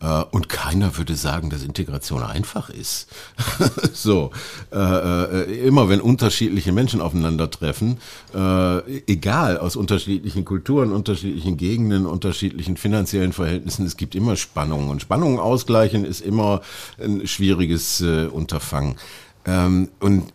Äh, 0.00 0.24
und 0.30 0.48
keiner 0.48 0.96
würde 0.96 1.14
sagen, 1.14 1.50
dass 1.50 1.62
Integration 1.62 2.22
einfach 2.22 2.70
ist. 2.70 3.08
so, 3.92 4.30
äh, 4.72 4.78
äh, 4.78 5.66
immer 5.66 5.88
wenn 5.88 6.00
unterschiedliche 6.00 6.72
Menschen 6.72 7.00
aufeinandertreffen, 7.00 7.98
äh, 8.34 8.78
egal 9.06 9.58
aus 9.58 9.76
unterschiedlichen 9.76 10.44
Kulturen, 10.44 10.92
unterschiedlichen 10.92 11.56
Gegenden, 11.56 12.06
unterschiedlichen 12.06 12.76
finanziellen 12.76 13.32
Verhältnissen, 13.32 13.86
es 13.86 13.96
gibt 13.96 14.14
immer 14.14 14.36
Spannungen. 14.36 14.88
Und 14.88 15.02
Spannungen 15.02 15.38
ausgleichen 15.38 16.04
ist 16.04 16.20
immer 16.20 16.62
ein 16.98 17.26
schwieriges 17.26 18.00
äh, 18.00 18.26
Unterfangen. 18.26 18.96
Ähm, 19.46 19.88
und 20.00 20.32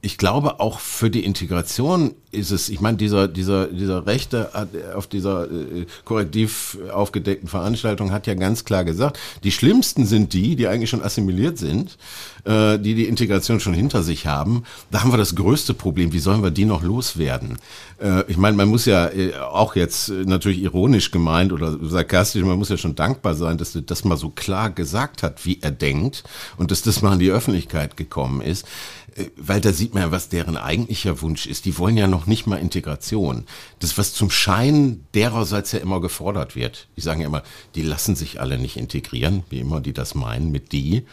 ich 0.00 0.18
glaube 0.18 0.60
auch 0.60 0.78
für 0.80 1.10
die 1.10 1.24
Integration 1.24 2.14
ist 2.34 2.50
es, 2.50 2.68
ich 2.68 2.80
meine, 2.80 2.96
dieser, 2.96 3.28
dieser, 3.28 3.68
dieser 3.68 4.06
Rechte 4.06 4.50
auf 4.94 5.06
dieser 5.06 5.44
äh, 5.44 5.86
korrektiv 6.04 6.76
aufgedeckten 6.92 7.48
Veranstaltung 7.48 8.10
hat 8.10 8.26
ja 8.26 8.34
ganz 8.34 8.64
klar 8.64 8.84
gesagt, 8.84 9.18
die 9.44 9.52
schlimmsten 9.52 10.04
sind 10.04 10.32
die, 10.32 10.56
die 10.56 10.66
eigentlich 10.66 10.90
schon 10.90 11.02
assimiliert 11.02 11.58
sind, 11.58 11.96
äh, 12.44 12.78
die 12.78 12.94
die 12.94 13.06
Integration 13.06 13.60
schon 13.60 13.74
hinter 13.74 14.02
sich 14.02 14.26
haben. 14.26 14.64
Da 14.90 15.02
haben 15.02 15.12
wir 15.12 15.16
das 15.16 15.34
größte 15.34 15.74
Problem. 15.74 16.12
Wie 16.12 16.18
sollen 16.18 16.42
wir 16.42 16.50
die 16.50 16.64
noch 16.64 16.82
loswerden? 16.82 17.58
Äh, 18.00 18.24
ich 18.28 18.36
meine, 18.36 18.56
man 18.56 18.68
muss 18.68 18.84
ja 18.84 19.08
äh, 19.08 19.34
auch 19.36 19.76
jetzt 19.76 20.08
äh, 20.08 20.24
natürlich 20.24 20.60
ironisch 20.60 21.10
gemeint 21.10 21.52
oder 21.52 21.78
sarkastisch, 21.82 22.42
man 22.42 22.58
muss 22.58 22.68
ja 22.68 22.76
schon 22.76 22.94
dankbar 22.94 23.34
sein, 23.34 23.58
dass 23.58 23.74
er 23.74 23.82
das 23.82 24.04
mal 24.04 24.16
so 24.16 24.30
klar 24.30 24.70
gesagt 24.70 25.22
hat, 25.22 25.44
wie 25.46 25.58
er 25.60 25.70
denkt 25.70 26.24
und 26.56 26.70
dass 26.70 26.82
das 26.82 27.02
mal 27.02 27.14
in 27.14 27.18
die 27.18 27.30
Öffentlichkeit 27.30 27.96
gekommen 27.96 28.40
ist. 28.40 28.66
Äh, 29.14 29.26
weil 29.36 29.60
da 29.60 29.72
sieht 29.72 29.94
man 29.94 30.02
ja, 30.02 30.10
was 30.10 30.28
deren 30.28 30.56
eigentlicher 30.56 31.20
Wunsch 31.22 31.46
ist. 31.46 31.64
Die 31.64 31.78
wollen 31.78 31.96
ja 31.96 32.06
noch 32.06 32.26
nicht 32.26 32.46
mal 32.46 32.56
Integration. 32.56 33.44
Das, 33.78 33.96
was 33.98 34.12
zum 34.12 34.30
Schein 34.30 35.06
dererseits 35.14 35.72
ja 35.72 35.78
immer 35.78 36.00
gefordert 36.00 36.56
wird. 36.56 36.88
Die 36.96 37.00
sagen 37.00 37.20
ja 37.20 37.26
immer, 37.26 37.42
die 37.74 37.82
lassen 37.82 38.16
sich 38.16 38.40
alle 38.40 38.58
nicht 38.58 38.76
integrieren, 38.76 39.44
wie 39.50 39.60
immer 39.60 39.80
die 39.80 39.92
das 39.92 40.14
meinen 40.14 40.50
mit 40.50 40.72
die. 40.72 41.04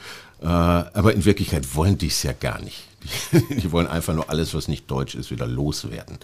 Äh, 0.41 0.46
aber 0.46 1.13
in 1.13 1.25
Wirklichkeit 1.25 1.75
wollen 1.75 1.98
die 1.98 2.08
es 2.08 2.24
ja 2.24 2.34
gar 2.34 2.62
nicht. 2.62 2.88
Die, 3.31 3.62
die 3.62 3.72
wollen 3.72 3.88
einfach 3.88 4.13
nur 4.13 4.29
alles, 4.29 4.53
was 4.53 4.67
nicht 4.67 4.91
deutsch 4.91 5.15
ist, 5.15 5.31
wieder 5.31 5.48
loswerden. 5.48 6.20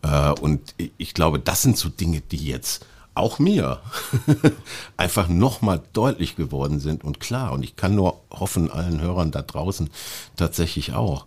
Äh, 0.00 0.30
und 0.30 0.74
ich 0.96 1.12
glaube, 1.12 1.38
das 1.38 1.60
sind 1.60 1.76
so 1.76 1.90
Dinge, 1.90 2.22
die 2.22 2.46
jetzt 2.46 2.86
auch 3.14 3.38
mir 3.38 3.80
einfach 4.96 5.28
nochmal 5.28 5.82
deutlich 5.92 6.36
geworden 6.36 6.80
sind 6.80 7.04
und 7.04 7.20
klar. 7.20 7.52
Und 7.52 7.62
ich 7.62 7.76
kann 7.76 7.94
nur 7.94 8.20
hoffen, 8.30 8.70
allen 8.70 9.00
Hörern 9.00 9.30
da 9.30 9.42
draußen 9.42 9.90
tatsächlich 10.36 10.94
auch. 10.94 11.26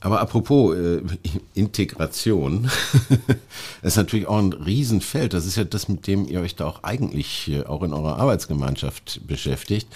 Aber 0.00 0.20
apropos 0.20 0.74
äh, 0.76 1.00
Integration, 1.54 2.68
ist 3.82 3.96
natürlich 3.96 4.26
auch 4.26 4.38
ein 4.38 4.52
Riesenfeld. 4.52 5.32
Das 5.32 5.46
ist 5.46 5.56
ja 5.56 5.62
das, 5.62 5.88
mit 5.88 6.08
dem 6.08 6.26
ihr 6.26 6.40
euch 6.40 6.56
da 6.56 6.66
auch 6.66 6.82
eigentlich 6.82 7.48
äh, 7.48 7.64
auch 7.64 7.82
in 7.82 7.92
eurer 7.92 8.18
Arbeitsgemeinschaft 8.18 9.20
beschäftigt. 9.28 9.86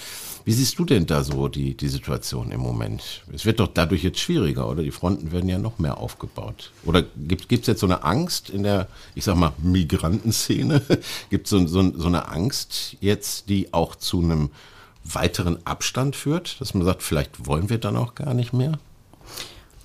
Wie 0.46 0.52
siehst 0.52 0.78
du 0.78 0.84
denn 0.84 1.06
da 1.06 1.24
so 1.24 1.48
die, 1.48 1.76
die 1.76 1.88
Situation 1.88 2.52
im 2.52 2.60
Moment? 2.60 3.24
Es 3.34 3.46
wird 3.46 3.58
doch 3.58 3.66
dadurch 3.66 4.04
jetzt 4.04 4.20
schwieriger, 4.20 4.68
oder? 4.68 4.84
Die 4.84 4.92
Fronten 4.92 5.32
werden 5.32 5.48
ja 5.48 5.58
noch 5.58 5.80
mehr 5.80 5.98
aufgebaut. 5.98 6.70
Oder 6.84 7.02
gibt 7.02 7.50
es 7.50 7.66
jetzt 7.66 7.80
so 7.80 7.86
eine 7.86 8.04
Angst 8.04 8.48
in 8.48 8.62
der, 8.62 8.86
ich 9.16 9.24
sag 9.24 9.34
mal, 9.34 9.52
Migrantenszene? 9.58 10.82
gibt 11.30 11.46
es 11.46 11.50
so, 11.50 11.66
so, 11.66 11.92
so 11.98 12.06
eine 12.06 12.28
Angst 12.28 12.96
jetzt, 13.00 13.48
die 13.48 13.74
auch 13.74 13.96
zu 13.96 14.22
einem 14.22 14.50
weiteren 15.02 15.58
Abstand 15.66 16.14
führt, 16.14 16.60
dass 16.60 16.74
man 16.74 16.84
sagt, 16.84 17.02
vielleicht 17.02 17.48
wollen 17.48 17.68
wir 17.68 17.78
dann 17.78 17.96
auch 17.96 18.14
gar 18.14 18.32
nicht 18.32 18.52
mehr? 18.52 18.78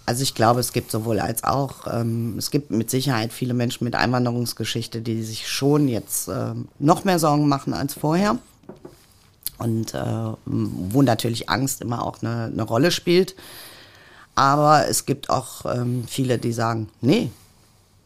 Also 0.05 0.21
ich 0.21 0.35
glaube, 0.35 0.59
es 0.59 0.73
gibt 0.73 0.91
sowohl 0.91 1.19
als 1.21 1.43
auch. 1.43 1.87
Ähm, 1.91 2.35
es 2.37 2.51
gibt 2.51 2.69
mit 2.69 2.91
Sicherheit 2.91 3.33
viele 3.33 3.55
Menschen 3.55 3.83
mit 3.83 3.95
Einwanderungsgeschichte, 3.95 5.01
die 5.01 5.23
sich 5.23 5.47
schon 5.47 5.87
jetzt 5.87 6.27
äh, 6.27 6.53
noch 6.77 7.03
mehr 7.03 7.17
Sorgen 7.17 7.47
machen 7.47 7.73
als 7.73 7.95
vorher 7.95 8.37
und 9.61 9.93
äh, 9.93 10.33
wo 10.45 11.01
natürlich 11.01 11.49
Angst 11.49 11.81
immer 11.81 12.03
auch 12.05 12.21
eine, 12.21 12.45
eine, 12.45 12.63
Rolle 12.63 12.91
spielt. 12.91 13.35
Aber 14.33 14.87
es 14.87 15.05
gibt 15.05 15.29
auch 15.29 15.65
ähm, 15.65 16.05
viele, 16.07 16.37
die 16.37 16.51
sagen, 16.51 16.89
nee, 17.01 17.29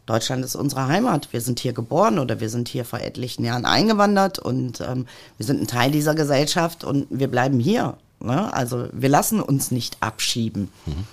Deutschland 0.06 0.44
ist 0.44 0.56
unsere 0.56 0.88
Heimat. 0.88 1.32
Wir 1.32 1.42
sind 1.42 1.60
hier 1.60 1.74
geboren 1.74 2.20
oder 2.20 2.40
wir 2.40 2.50
sind 2.50 2.68
hier 2.68 2.84
vor 2.84 3.00
etlichen 3.00 3.46
Jahren 3.46 3.66
eingewandert 3.66 4.38
und 4.38 4.82
ähm, 4.82 5.08
wir 5.38 5.46
sind 5.46 5.62
ein 5.62 5.68
Teil 5.68 5.92
dieser 5.92 6.14
Gesellschaft 6.14 6.84
und 6.84 7.08
wir 7.10 7.30
bleiben 7.30 7.60
hier. 7.60 7.98
Ne? 8.20 8.54
Also 8.54 8.88
wir 8.92 9.10
lassen 9.10 9.40
uns 9.40 9.72
nicht 9.72 9.98
abschieben. 10.02 10.70
Mhm. 10.86 11.08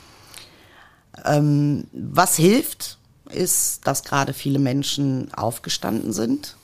Ähm, 1.24 1.84
was 1.92 2.36
hilft, 2.36 2.98
ist, 3.30 3.86
dass 3.86 4.02
gerade 4.02 4.32
viele 4.34 4.58
Menschen 4.58 5.32
aufgestanden 5.34 6.12
sind 6.12 6.56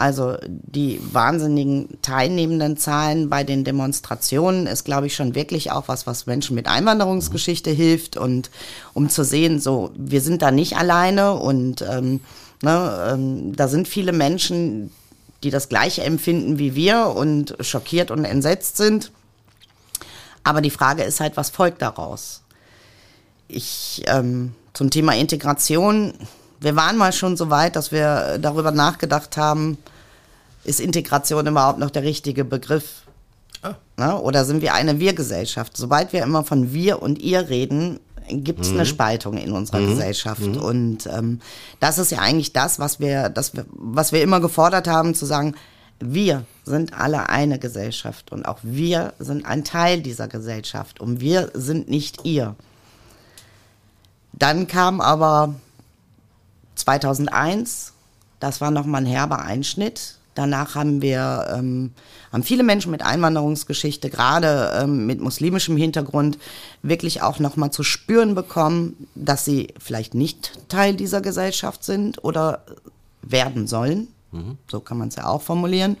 also 0.00 0.38
die 0.48 0.98
wahnsinnigen 1.12 1.98
teilnehmenden 2.00 2.78
Zahlen 2.78 3.28
bei 3.28 3.44
den 3.44 3.64
Demonstrationen 3.64 4.66
ist, 4.66 4.84
glaube 4.84 5.08
ich, 5.08 5.14
schon 5.14 5.34
wirklich 5.34 5.72
auch 5.72 5.88
was, 5.88 6.06
was 6.06 6.24
Menschen 6.24 6.54
mit 6.54 6.68
Einwanderungsgeschichte 6.68 7.70
hilft 7.70 8.16
und 8.16 8.50
um 8.94 9.10
zu 9.10 9.24
sehen, 9.24 9.60
so 9.60 9.90
wir 9.94 10.22
sind 10.22 10.40
da 10.40 10.50
nicht 10.50 10.78
alleine 10.78 11.34
und 11.34 11.82
ähm, 11.82 12.20
ne, 12.62 13.10
ähm, 13.12 13.54
da 13.54 13.68
sind 13.68 13.88
viele 13.88 14.12
Menschen, 14.12 14.90
die 15.42 15.50
das 15.50 15.68
Gleiche 15.68 16.02
empfinden 16.02 16.58
wie 16.58 16.74
wir 16.74 17.12
und 17.14 17.54
schockiert 17.60 18.10
und 18.10 18.24
entsetzt 18.24 18.78
sind. 18.78 19.12
Aber 20.44 20.62
die 20.62 20.70
Frage 20.70 21.02
ist 21.02 21.20
halt, 21.20 21.36
was 21.36 21.50
folgt 21.50 21.82
daraus? 21.82 22.40
Ich 23.48 24.02
ähm, 24.06 24.54
zum 24.72 24.88
Thema 24.88 25.14
Integration 25.14 26.14
wir 26.60 26.76
waren 26.76 26.96
mal 26.96 27.12
schon 27.12 27.36
so 27.36 27.50
weit, 27.50 27.76
dass 27.76 27.90
wir 27.90 28.38
darüber 28.38 28.70
nachgedacht 28.70 29.36
haben, 29.36 29.78
ist 30.64 30.80
Integration 30.80 31.46
überhaupt 31.46 31.78
noch 31.78 31.90
der 31.90 32.02
richtige 32.02 32.44
Begriff? 32.44 33.02
Ah. 33.62 33.74
Na, 33.96 34.18
oder 34.18 34.44
sind 34.44 34.62
wir 34.62 34.74
eine 34.74 35.00
Wir-Gesellschaft? 35.00 35.76
Sobald 35.76 36.12
wir 36.12 36.22
immer 36.22 36.44
von 36.44 36.72
wir 36.72 37.02
und 37.02 37.18
ihr 37.18 37.48
reden, 37.48 38.00
gibt 38.28 38.60
es 38.60 38.68
mhm. 38.68 38.76
eine 38.76 38.86
Spaltung 38.86 39.36
in 39.36 39.52
unserer 39.52 39.80
mhm. 39.80 39.88
Gesellschaft. 39.88 40.40
Mhm. 40.40 40.56
Und 40.58 41.06
ähm, 41.06 41.40
das 41.80 41.98
ist 41.98 42.10
ja 42.10 42.18
eigentlich 42.18 42.52
das, 42.52 42.78
was 42.78 43.00
wir, 43.00 43.28
das, 43.28 43.52
was 43.70 44.12
wir 44.12 44.22
immer 44.22 44.40
gefordert 44.40 44.86
haben, 44.86 45.14
zu 45.14 45.26
sagen, 45.26 45.54
wir 45.98 46.44
sind 46.64 46.94
alle 46.98 47.28
eine 47.28 47.58
Gesellschaft 47.58 48.32
und 48.32 48.46
auch 48.46 48.58
wir 48.62 49.12
sind 49.18 49.44
ein 49.44 49.64
Teil 49.64 50.00
dieser 50.00 50.28
Gesellschaft 50.28 51.00
und 51.00 51.20
wir 51.20 51.50
sind 51.54 51.90
nicht 51.90 52.24
ihr. 52.24 52.54
Dann 54.32 54.66
kam 54.66 55.02
aber 55.02 55.54
2001, 56.80 57.92
das 58.40 58.60
war 58.60 58.70
nochmal 58.70 59.02
ein 59.02 59.06
herber 59.06 59.40
Einschnitt. 59.40 60.16
Danach 60.34 60.74
haben 60.74 61.02
wir 61.02 61.48
ähm, 61.52 61.92
haben 62.32 62.42
viele 62.42 62.62
Menschen 62.62 62.92
mit 62.92 63.02
Einwanderungsgeschichte, 63.02 64.10
gerade 64.10 64.72
ähm, 64.80 65.06
mit 65.06 65.20
muslimischem 65.20 65.76
Hintergrund, 65.76 66.38
wirklich 66.82 67.22
auch 67.22 67.40
nochmal 67.40 67.72
zu 67.72 67.82
spüren 67.82 68.34
bekommen, 68.34 69.08
dass 69.14 69.44
sie 69.44 69.74
vielleicht 69.78 70.14
nicht 70.14 70.68
Teil 70.68 70.94
dieser 70.94 71.20
Gesellschaft 71.20 71.84
sind 71.84 72.22
oder 72.24 72.64
werden 73.22 73.66
sollen. 73.66 74.08
Mhm. 74.30 74.58
So 74.70 74.80
kann 74.80 74.98
man 74.98 75.08
es 75.08 75.16
ja 75.16 75.26
auch 75.26 75.42
formulieren. 75.42 75.96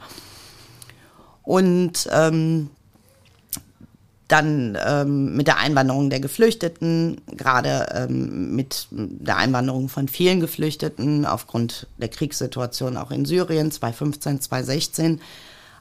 Und 1.42 2.08
ähm, 2.12 2.70
dann 4.30 4.78
ähm, 4.84 5.36
mit 5.36 5.46
der 5.46 5.58
Einwanderung 5.58 6.10
der 6.10 6.20
Geflüchteten, 6.20 7.20
gerade 7.30 7.86
ähm, 7.94 8.54
mit 8.54 8.86
der 8.90 9.36
Einwanderung 9.36 9.88
von 9.88 10.08
vielen 10.08 10.40
Geflüchteten 10.40 11.26
aufgrund 11.26 11.86
der 11.98 12.08
Kriegssituation 12.08 12.96
auch 12.96 13.10
in 13.10 13.24
Syrien 13.24 13.70
2015, 13.70 14.40
2016. 14.40 15.20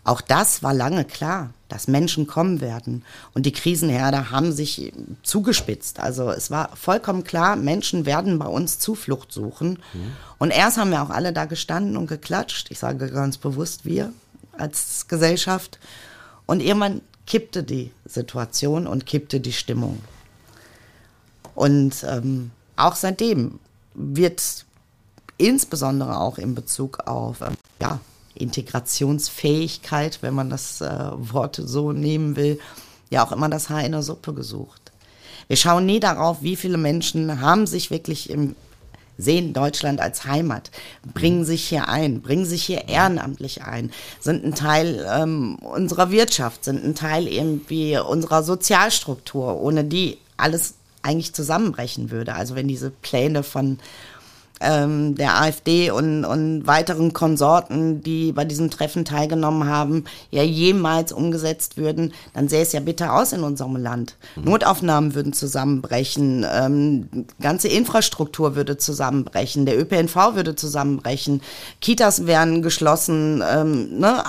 Auch 0.04 0.22
das 0.22 0.64
war 0.64 0.74
lange 0.74 1.06
klar, 1.06 1.52
dass 1.68 1.88
Menschen 1.88 2.26
kommen 2.26 2.62
werden. 2.62 3.04
Und 3.34 3.46
die 3.46 3.52
Krisenherde 3.52 4.32
haben 4.32 4.52
sich 4.52 4.92
zugespitzt. 5.22 6.00
Also 6.00 6.32
es 6.32 6.50
war 6.50 6.76
vollkommen 6.76 7.24
klar, 7.24 7.56
Menschen 7.56 8.06
werden 8.06 8.40
bei 8.40 8.48
uns 8.48 8.80
Zuflucht 8.80 9.32
suchen. 9.32 9.80
Mhm. 9.94 10.12
Und 10.40 10.52
erst 10.52 10.78
haben 10.78 10.92
wir 10.92 11.04
auch 11.04 11.12
alle 11.12 11.34
da 11.34 11.46
gestanden 11.46 11.98
und 11.98 12.08
geklatscht. 12.08 12.72
Ich 12.72 12.80
sage 12.80 13.12
ganz 13.12 13.38
bewusst 13.38 13.86
wir 13.86 14.12
als 14.58 15.08
Gesellschaft. 15.08 15.78
Und 16.46 16.62
irgendwann 16.62 17.02
kippte 17.30 17.64
die 17.64 17.92
Situation 18.06 18.88
und 18.88 19.06
kippte 19.06 19.40
die 19.40 19.54
Stimmung. 19.54 20.02
Und 21.56 22.04
ähm, 22.04 22.52
auch 22.76 22.96
seitdem 22.96 23.60
wird 23.94 24.66
insbesondere 25.38 26.20
auch 26.20 26.38
in 26.38 26.56
Bezug 26.56 27.08
auf 27.08 27.42
ähm, 27.42 27.56
ja, 27.82 28.00
Integrationsfähigkeit, 28.34 30.20
wenn 30.22 30.34
man 30.34 30.50
das 30.50 30.82
äh, 30.82 31.10
Wort 31.14 31.62
so 31.64 31.92
nehmen 31.92 32.36
will, 32.36 32.60
ja 33.10 33.26
auch 33.26 33.32
immer 33.32 33.48
das 33.48 33.70
Haar 33.70 33.84
in 33.84 33.92
der 33.92 34.04
Suppe 34.04 34.34
gesucht. 34.34 34.92
Wir 35.48 35.58
schauen 35.58 35.86
nie 35.86 36.00
darauf, 36.00 36.42
wie 36.42 36.56
viele 36.56 36.78
Menschen 36.78 37.42
haben 37.42 37.68
sich 37.68 37.92
wirklich 37.92 38.30
im 38.30 38.56
sehen 39.20 39.54
Deutschland 39.54 40.00
als 40.00 40.26
Heimat, 40.26 40.72
bringen 41.14 41.46
sich 41.46 41.68
hier 41.68 41.90
ein, 41.90 42.22
bringen 42.22 42.46
sich 42.46 42.64
hier 42.64 42.88
ehrenamtlich 42.88 43.64
ein, 43.64 43.92
sind 44.20 44.44
ein 44.44 44.56
Teil 44.56 45.06
ähm, 45.14 45.58
unserer 45.58 46.10
Wirtschaft, 46.10 46.64
sind 46.64 46.84
ein 46.84 46.96
Teil 46.96 47.28
irgendwie 47.28 48.00
unserer 48.00 48.42
Sozialstruktur, 48.42 49.62
ohne 49.62 49.84
die 49.84 50.18
alles 50.38 50.76
eigentlich 51.02 51.34
zusammenbrechen 51.34 52.12
würde. 52.12 52.34
Also 52.34 52.56
wenn 52.56 52.68
diese 52.68 52.90
Pläne 52.90 53.44
von 53.44 53.80
ähm, 54.60 55.16
der 55.16 55.42
AfD 55.42 55.92
und, 55.92 56.26
und 56.26 56.68
weiteren 56.68 57.14
Konsorten, 57.14 58.02
die 58.02 58.32
bei 58.32 58.46
diesem 58.46 58.70
Treffen 58.70 59.06
teilgenommen 59.06 59.68
haben, 59.68 60.06
ja 60.32 60.44
jemals 60.44 61.12
umgesetzt 61.12 61.78
würden, 61.78 62.14
dann 62.34 62.50
sähe 62.50 62.62
es 62.62 62.74
ja 62.74 62.80
bitter 62.80 63.14
aus 63.14 63.34
in 63.34 63.44
unserem 63.44 63.76
Land. 63.76 64.16
Mhm. 64.36 64.44
Notaufnahmen 64.44 65.16
würden 65.16 65.34
zusammenbrechen, 65.34 66.46
ähm, 66.52 67.26
ganze 67.42 67.68
Infrastruktur 67.68 68.56
würde 68.56 68.78
zusammenbrechen, 68.78 69.66
der 69.66 69.80
ÖPNV 69.80 70.36
würde 70.36 70.56
zusammenbrechen, 70.56 71.42
Kitas 71.82 72.26
wären 72.26 72.62
geschlossen, 72.62 73.44
ähm, 73.50 74.00
ne? 74.00 74.24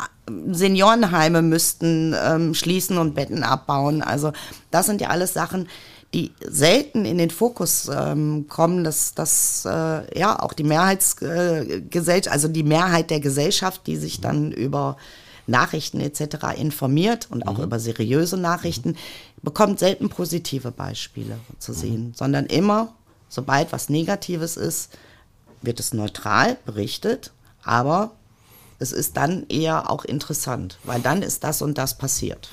Seniorenheime 0.52 1.42
müssten 1.42 2.14
ähm, 2.24 2.54
schließen 2.54 2.98
und 2.98 3.14
Betten 3.14 3.42
abbauen. 3.42 4.00
Also 4.00 4.32
das 4.70 4.86
sind 4.86 5.00
ja 5.00 5.08
alles 5.08 5.32
Sachen, 5.32 5.66
die 6.12 6.32
selten 6.40 7.04
in 7.04 7.18
den 7.18 7.30
Fokus 7.30 7.88
ähm, 7.92 8.46
kommen, 8.48 8.82
dass, 8.82 9.14
dass 9.14 9.64
äh, 9.64 10.18
ja 10.18 10.40
auch 10.40 10.52
die 10.52 10.64
Mehrheitsgesellschaft, 10.64 12.26
äh, 12.26 12.30
also 12.30 12.48
die 12.48 12.64
Mehrheit 12.64 13.10
der 13.10 13.20
Gesellschaft, 13.20 13.86
die 13.86 13.96
sich 13.96 14.20
dann 14.20 14.50
über 14.50 14.96
Nachrichten 15.46 16.00
etc. 16.00 16.58
informiert 16.58 17.28
und 17.30 17.46
auch 17.46 17.58
mhm. 17.58 17.64
über 17.64 17.78
seriöse 17.78 18.36
Nachrichten, 18.36 18.96
bekommt 19.42 19.78
selten 19.78 20.08
positive 20.08 20.72
Beispiele 20.72 21.38
zu 21.58 21.72
sehen, 21.72 22.08
mhm. 22.08 22.14
sondern 22.14 22.46
immer, 22.46 22.92
sobald 23.28 23.72
was 23.72 23.88
Negatives 23.88 24.56
ist, 24.56 24.90
wird 25.62 25.78
es 25.78 25.94
neutral 25.94 26.56
berichtet, 26.64 27.32
aber 27.62 28.12
es 28.80 28.92
ist 28.92 29.16
dann 29.16 29.46
eher 29.48 29.90
auch 29.90 30.04
interessant, 30.04 30.78
weil 30.84 31.00
dann 31.00 31.22
ist 31.22 31.44
das 31.44 31.62
und 31.62 31.78
das 31.78 31.98
passiert 31.98 32.50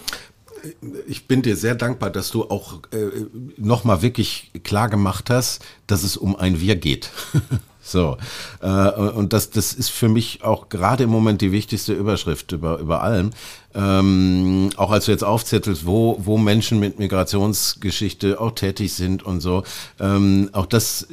ich 1.07 1.27
bin 1.27 1.41
dir 1.41 1.55
sehr 1.55 1.75
dankbar, 1.75 2.09
dass 2.09 2.31
du 2.31 2.49
auch 2.49 2.81
äh, 2.91 3.25
nochmal 3.57 4.01
wirklich 4.01 4.51
klar 4.63 4.89
gemacht 4.89 5.29
hast, 5.29 5.63
dass 5.87 6.03
es 6.03 6.17
um 6.17 6.35
ein 6.35 6.61
Wir 6.61 6.75
geht. 6.75 7.09
so. 7.81 8.17
Äh, 8.61 8.91
und 8.91 9.33
das, 9.33 9.49
das 9.49 9.73
ist 9.73 9.89
für 9.89 10.09
mich 10.09 10.43
auch 10.43 10.69
gerade 10.69 11.03
im 11.03 11.09
Moment 11.09 11.41
die 11.41 11.51
wichtigste 11.51 11.93
Überschrift 11.93 12.51
über, 12.51 12.79
über 12.79 13.01
allem. 13.01 13.31
Ähm, 13.75 14.69
auch 14.77 14.91
als 14.91 15.05
du 15.05 15.11
jetzt 15.11 15.23
aufzettelst, 15.23 15.85
wo, 15.85 16.17
wo 16.23 16.37
Menschen 16.37 16.79
mit 16.79 16.99
Migrationsgeschichte 16.99 18.39
auch 18.39 18.51
tätig 18.51 18.93
sind 18.93 19.23
und 19.23 19.41
so. 19.41 19.63
Ähm, 19.99 20.49
auch 20.53 20.65
das, 20.65 21.07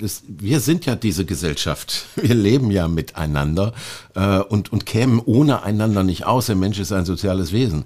das, 0.00 0.22
wir 0.28 0.60
sind 0.60 0.86
ja 0.86 0.94
diese 0.96 1.24
Gesellschaft. 1.24 2.06
Wir 2.16 2.34
leben 2.34 2.70
ja 2.70 2.88
miteinander 2.88 3.72
äh, 4.14 4.38
und, 4.38 4.72
und 4.72 4.86
kämen 4.86 5.20
ohne 5.24 5.62
einander 5.62 6.02
nicht 6.04 6.24
aus. 6.24 6.46
Der 6.46 6.56
Mensch 6.56 6.78
ist 6.78 6.92
ein 6.92 7.04
soziales 7.04 7.52
Wesen. 7.52 7.84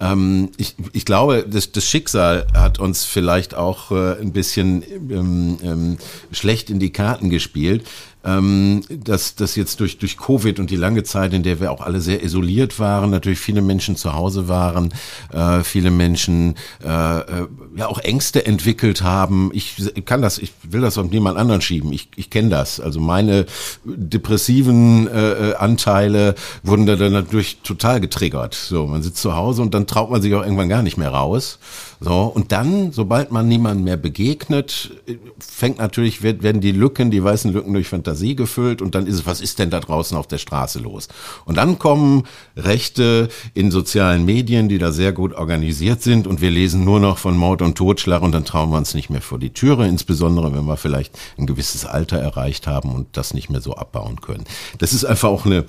Ähm, 0.00 0.50
ich, 0.56 0.76
ich 0.92 1.04
glaube, 1.04 1.44
das, 1.48 1.72
das 1.72 1.84
Schicksal 1.84 2.46
hat 2.54 2.78
uns 2.78 3.04
vielleicht 3.04 3.54
auch 3.54 3.90
äh, 3.90 4.20
ein 4.20 4.32
bisschen 4.32 4.82
ähm, 5.10 5.58
ähm, 5.62 5.98
schlecht 6.32 6.70
in 6.70 6.78
die 6.78 6.92
Karten 6.92 7.30
gespielt 7.30 7.84
ähm, 8.24 8.82
dass 8.90 9.34
das 9.34 9.56
jetzt 9.56 9.80
durch, 9.80 9.98
durch 9.98 10.16
Covid 10.16 10.58
und 10.58 10.70
die 10.70 10.76
lange 10.76 11.04
Zeit, 11.04 11.32
in 11.32 11.42
der 11.42 11.60
wir 11.60 11.70
auch 11.70 11.80
alle 11.80 12.00
sehr 12.00 12.22
isoliert 12.22 12.78
waren, 12.78 13.10
natürlich 13.10 13.38
viele 13.38 13.62
Menschen 13.62 13.96
zu 13.96 14.14
Hause 14.14 14.48
waren, 14.48 14.92
äh, 15.32 15.62
viele 15.62 15.90
Menschen 15.90 16.54
äh, 16.84 16.88
äh, 16.88 17.46
ja 17.76 17.86
auch 17.86 17.98
Ängste 17.98 18.44
entwickelt 18.44 19.02
haben. 19.02 19.50
Ich 19.52 19.76
kann 20.04 20.22
das, 20.22 20.38
ich 20.38 20.52
will 20.62 20.80
das 20.80 20.98
auf 20.98 21.10
niemand 21.10 21.38
anderen 21.38 21.60
schieben. 21.60 21.92
Ich, 21.92 22.08
ich 22.16 22.30
kenne 22.30 22.48
das. 22.48 22.80
Also 22.80 23.00
meine 23.00 23.46
depressiven 23.84 25.08
äh, 25.08 25.50
äh, 25.50 25.54
Anteile 25.54 26.34
wurden 26.62 26.86
da 26.86 26.96
dann 26.96 27.12
natürlich 27.12 27.58
total 27.62 28.00
getriggert. 28.00 28.54
So, 28.54 28.86
man 28.86 29.02
sitzt 29.02 29.22
zu 29.22 29.36
Hause 29.36 29.62
und 29.62 29.74
dann 29.74 29.86
traut 29.86 30.10
man 30.10 30.22
sich 30.22 30.34
auch 30.34 30.42
irgendwann 30.42 30.68
gar 30.68 30.82
nicht 30.82 30.96
mehr 30.96 31.10
raus. 31.10 31.58
So, 32.00 32.22
und 32.22 32.52
dann, 32.52 32.92
sobald 32.92 33.32
man 33.32 33.48
niemandem 33.48 33.84
mehr 33.84 33.96
begegnet, 33.96 34.92
fängt 35.40 35.78
natürlich, 35.78 36.22
werden 36.22 36.60
die 36.60 36.70
Lücken, 36.70 37.10
die 37.10 37.22
weißen 37.22 37.52
Lücken 37.52 37.72
durch 37.72 37.88
Fantasie 37.88 38.36
gefüllt 38.36 38.82
und 38.82 38.94
dann 38.94 39.06
ist 39.06 39.16
es, 39.16 39.26
was 39.26 39.40
ist 39.40 39.58
denn 39.58 39.70
da 39.70 39.80
draußen 39.80 40.16
auf 40.16 40.28
der 40.28 40.38
Straße 40.38 40.78
los? 40.78 41.08
Und 41.44 41.56
dann 41.56 41.78
kommen 41.78 42.22
Rechte 42.56 43.28
in 43.54 43.72
sozialen 43.72 44.24
Medien, 44.24 44.68
die 44.68 44.78
da 44.78 44.92
sehr 44.92 45.12
gut 45.12 45.34
organisiert 45.34 46.00
sind 46.00 46.28
und 46.28 46.40
wir 46.40 46.52
lesen 46.52 46.84
nur 46.84 47.00
noch 47.00 47.18
von 47.18 47.36
Mord 47.36 47.62
und 47.62 47.76
Totschlag 47.76 48.22
und 48.22 48.30
dann 48.30 48.44
trauen 48.44 48.70
wir 48.70 48.78
uns 48.78 48.94
nicht 48.94 49.10
mehr 49.10 49.22
vor 49.22 49.40
die 49.40 49.50
Türe, 49.50 49.88
insbesondere 49.88 50.54
wenn 50.54 50.66
wir 50.66 50.76
vielleicht 50.76 51.18
ein 51.36 51.46
gewisses 51.46 51.84
Alter 51.84 52.18
erreicht 52.18 52.68
haben 52.68 52.94
und 52.94 53.16
das 53.16 53.34
nicht 53.34 53.50
mehr 53.50 53.60
so 53.60 53.74
abbauen 53.74 54.20
können. 54.20 54.44
Das 54.78 54.92
ist 54.92 55.04
einfach 55.04 55.30
auch 55.30 55.46
eine, 55.46 55.64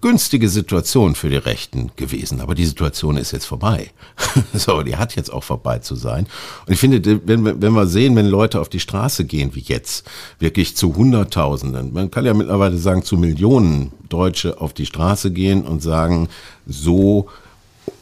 günstige 0.00 0.48
Situation 0.48 1.14
für 1.14 1.28
die 1.28 1.36
Rechten 1.36 1.90
gewesen. 1.96 2.40
Aber 2.40 2.54
die 2.54 2.66
Situation 2.66 3.16
ist 3.16 3.32
jetzt 3.32 3.46
vorbei. 3.46 3.90
so, 4.54 4.82
die 4.82 4.96
hat 4.96 5.16
jetzt 5.16 5.32
auch 5.32 5.44
vorbei 5.44 5.78
zu 5.78 5.94
sein. 5.94 6.26
Und 6.66 6.72
ich 6.72 6.80
finde, 6.80 7.20
wenn 7.26 7.60
wenn 7.60 7.72
wir 7.72 7.86
sehen, 7.86 8.16
wenn 8.16 8.26
Leute 8.26 8.60
auf 8.60 8.68
die 8.68 8.80
Straße 8.80 9.24
gehen, 9.24 9.54
wie 9.54 9.60
jetzt, 9.60 10.06
wirklich 10.38 10.76
zu 10.76 10.94
Hunderttausenden, 10.96 11.92
man 11.92 12.10
kann 12.10 12.24
ja 12.24 12.34
mittlerweile 12.34 12.76
sagen, 12.78 13.02
zu 13.02 13.16
Millionen 13.16 13.92
Deutsche 14.08 14.60
auf 14.60 14.72
die 14.72 14.86
Straße 14.86 15.30
gehen 15.30 15.62
und 15.62 15.82
sagen, 15.82 16.28
so 16.66 17.28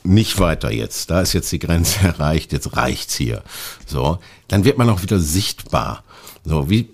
nicht 0.03 0.39
weiter 0.39 0.71
jetzt. 0.71 1.11
Da 1.11 1.21
ist 1.21 1.33
jetzt 1.33 1.53
die 1.53 1.59
Grenze 1.59 2.01
erreicht, 2.05 2.53
jetzt 2.53 2.77
reicht's 2.77 3.15
hier. 3.15 3.43
So, 3.87 4.19
dann 4.49 4.65
wird 4.65 4.79
man 4.79 4.91
auch 4.91 5.03
wieder 5.03 5.19
sichtbar. 5.19 6.05
So, 6.45 6.69
wie 6.69 6.89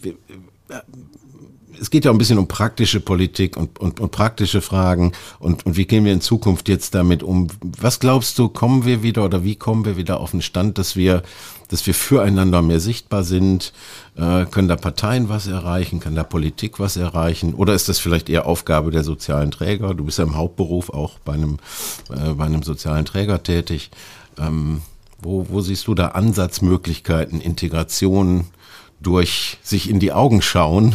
es 1.81 1.91
geht 1.91 2.05
ja 2.05 2.11
ein 2.11 2.19
bisschen 2.19 2.39
um 2.39 2.47
praktische 2.47 3.01
Politik 3.01 3.57
und, 3.57 3.79
und, 3.79 4.01
und 4.01 4.11
praktische 4.11 4.61
Fragen 4.61 5.13
und, 5.39 5.65
und 5.65 5.77
wie 5.77 5.87
gehen 5.87 6.05
wir 6.05 6.13
in 6.13 6.21
Zukunft 6.21 6.69
jetzt 6.69 6.95
damit 6.95 7.23
um? 7.23 7.49
Was 7.63 8.01
glaubst 8.01 8.39
du, 8.39 8.49
kommen 8.49 8.85
wir 8.85 9.03
wieder 9.03 9.25
oder 9.25 9.45
wie 9.45 9.57
kommen 9.57 9.85
wir 9.85 9.97
wieder 9.97 10.21
auf 10.21 10.33
den 10.33 10.43
Stand, 10.43 10.77
dass 10.77 10.95
wir, 10.95 11.23
dass 11.69 11.87
wir 11.87 11.95
füreinander 11.95 12.61
mehr 12.61 12.81
sichtbar 12.81 13.25
sind? 13.25 13.73
Äh, 14.17 14.45
können 14.47 14.69
da 14.69 14.77
Parteien 14.77 15.29
was 15.29 15.47
erreichen? 15.47 16.01
Kann 16.01 16.15
da 16.15 16.23
Politik 16.23 16.79
was 16.79 16.97
erreichen? 16.97 17.55
Oder 17.55 17.75
ist 17.75 17.89
das 17.89 17.99
vielleicht 17.99 18.29
eher 18.29 18.47
Aufgabe 18.47 18.91
der 18.91 19.03
sozialen 19.03 19.51
Träger? 19.51 19.95
Du 19.95 20.05
bist 20.05 20.19
ja 20.19 20.25
im 20.25 20.37
Hauptberuf 20.37 20.91
auch 20.91 21.19
bei 21.25 21.33
einem, 21.33 21.59
äh, 22.11 22.35
bei 22.35 22.45
einem 22.45 22.63
sozialen 22.63 23.07
Träger 23.07 23.43
tätig. 23.43 23.91
Ähm, 24.39 24.83
wo, 25.23 25.47
wo 25.49 25.61
siehst 25.61 25.87
du 25.87 25.95
da 25.95 26.09
Ansatzmöglichkeiten, 26.09 27.41
Integration? 27.41 28.47
Durch 29.01 29.59
sich 29.63 29.89
in 29.89 29.99
die 29.99 30.13
Augen 30.13 30.43
schauen 30.43 30.95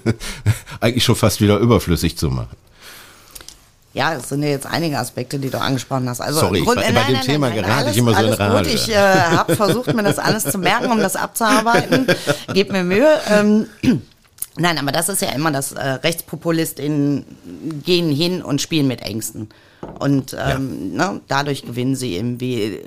eigentlich 0.80 1.04
schon 1.04 1.16
fast 1.16 1.40
wieder 1.40 1.58
überflüssig 1.58 2.16
zu 2.16 2.30
machen. 2.30 2.56
Ja, 3.92 4.14
es 4.14 4.28
sind 4.28 4.42
ja 4.42 4.50
jetzt 4.50 4.66
einige 4.66 4.98
Aspekte, 4.98 5.38
die 5.38 5.50
du 5.50 5.60
angesprochen 5.60 6.08
hast. 6.08 6.20
Also 6.20 6.40
Sorry, 6.40 6.60
Grund, 6.60 6.76
bei, 6.76 6.90
nein, 6.92 7.06
dem 7.06 7.14
nein, 7.14 7.22
Thema 7.22 7.48
nein, 7.48 7.56
gerate 7.56 7.74
alles, 7.74 7.92
ich 7.92 7.98
immer 7.98 8.14
so 8.14 8.24
in 8.24 8.32
Rage. 8.32 8.70
Gut. 8.70 8.74
Ich 8.74 8.88
äh, 8.88 8.96
habe 8.96 9.56
versucht, 9.56 9.92
mir 9.94 10.04
das 10.04 10.18
alles 10.18 10.44
zu 10.44 10.58
merken, 10.58 10.92
um 10.92 10.98
das 10.98 11.16
abzuarbeiten. 11.16 12.06
Gebt 12.54 12.70
mir 12.70 12.84
Mühe. 12.84 13.20
Ähm, 13.28 13.66
nein, 14.56 14.78
aber 14.78 14.92
das 14.92 15.08
ist 15.08 15.22
ja 15.22 15.30
immer 15.30 15.50
das 15.50 15.72
äh, 15.72 15.80
RechtspopulistInnen 15.80 17.24
gehen 17.84 18.12
hin 18.12 18.42
und 18.42 18.62
spielen 18.62 18.86
mit 18.86 19.02
Ängsten. 19.02 19.48
Und 19.98 20.36
ähm, 20.38 20.92
ja. 20.96 21.12
ne, 21.12 21.20
dadurch 21.26 21.62
gewinnen 21.62 21.96
sie 21.96 22.14
eben 22.14 22.40
wie 22.40 22.82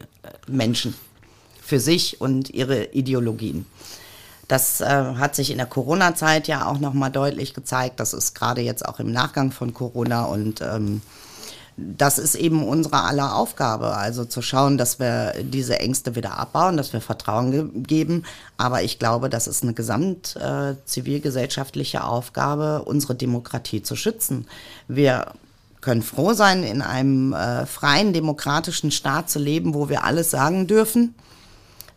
Menschen 0.48 0.94
für 1.62 1.82
sich 1.82 2.22
und 2.22 2.50
ihre 2.50 2.86
Ideologien. 2.94 3.66
Das 4.54 4.82
äh, 4.82 4.86
hat 4.86 5.34
sich 5.34 5.50
in 5.50 5.58
der 5.58 5.66
Corona-Zeit 5.66 6.48
ja 6.48 6.68
auch 6.68 6.78
nochmal 6.78 7.10
deutlich 7.10 7.56
gezeigt. 7.56 8.00
Das 8.00 8.14
ist 8.14 8.36
gerade 8.36 8.62
jetzt 8.62 8.88
auch 8.88 9.00
im 9.00 9.12
Nachgang 9.12 9.52
von 9.52 9.74
Corona 9.74 10.26
und 10.26 10.62
ähm, 10.62 11.02
das 11.76 12.20
ist 12.20 12.36
eben 12.36 12.64
unsere 12.64 13.02
aller 13.02 13.36
Aufgabe, 13.36 13.98
also 13.98 14.26
zu 14.26 14.44
schauen, 14.44 14.78
dass 14.78 15.00
wir 15.00 15.34
diese 15.42 15.80
Ängste 15.80 16.16
wieder 16.16 16.38
abbauen, 16.38 16.78
dass 16.78 16.94
wir 16.94 17.02
Vertrauen 17.02 17.50
ge 17.50 17.66
geben. 17.74 18.26
Aber 18.56 18.84
ich 18.84 19.00
glaube, 19.00 19.28
das 19.28 19.48
ist 19.48 19.64
eine 19.64 19.74
gesamt 19.74 20.36
äh, 20.36 20.76
zivilgesellschaftliche 20.86 22.04
Aufgabe, 22.04 22.84
unsere 22.86 23.16
Demokratie 23.16 23.82
zu 23.82 23.96
schützen. 23.96 24.46
Wir 24.88 25.32
können 25.82 26.04
froh 26.04 26.34
sein, 26.34 26.62
in 26.62 26.84
einem 26.84 27.34
äh, 27.34 27.66
freien, 27.66 28.14
demokratischen 28.14 28.92
Staat 28.92 29.32
zu 29.32 29.40
leben, 29.40 29.74
wo 29.74 29.90
wir 29.90 30.04
alles 30.04 30.30
sagen 30.30 30.68
dürfen 30.68 31.16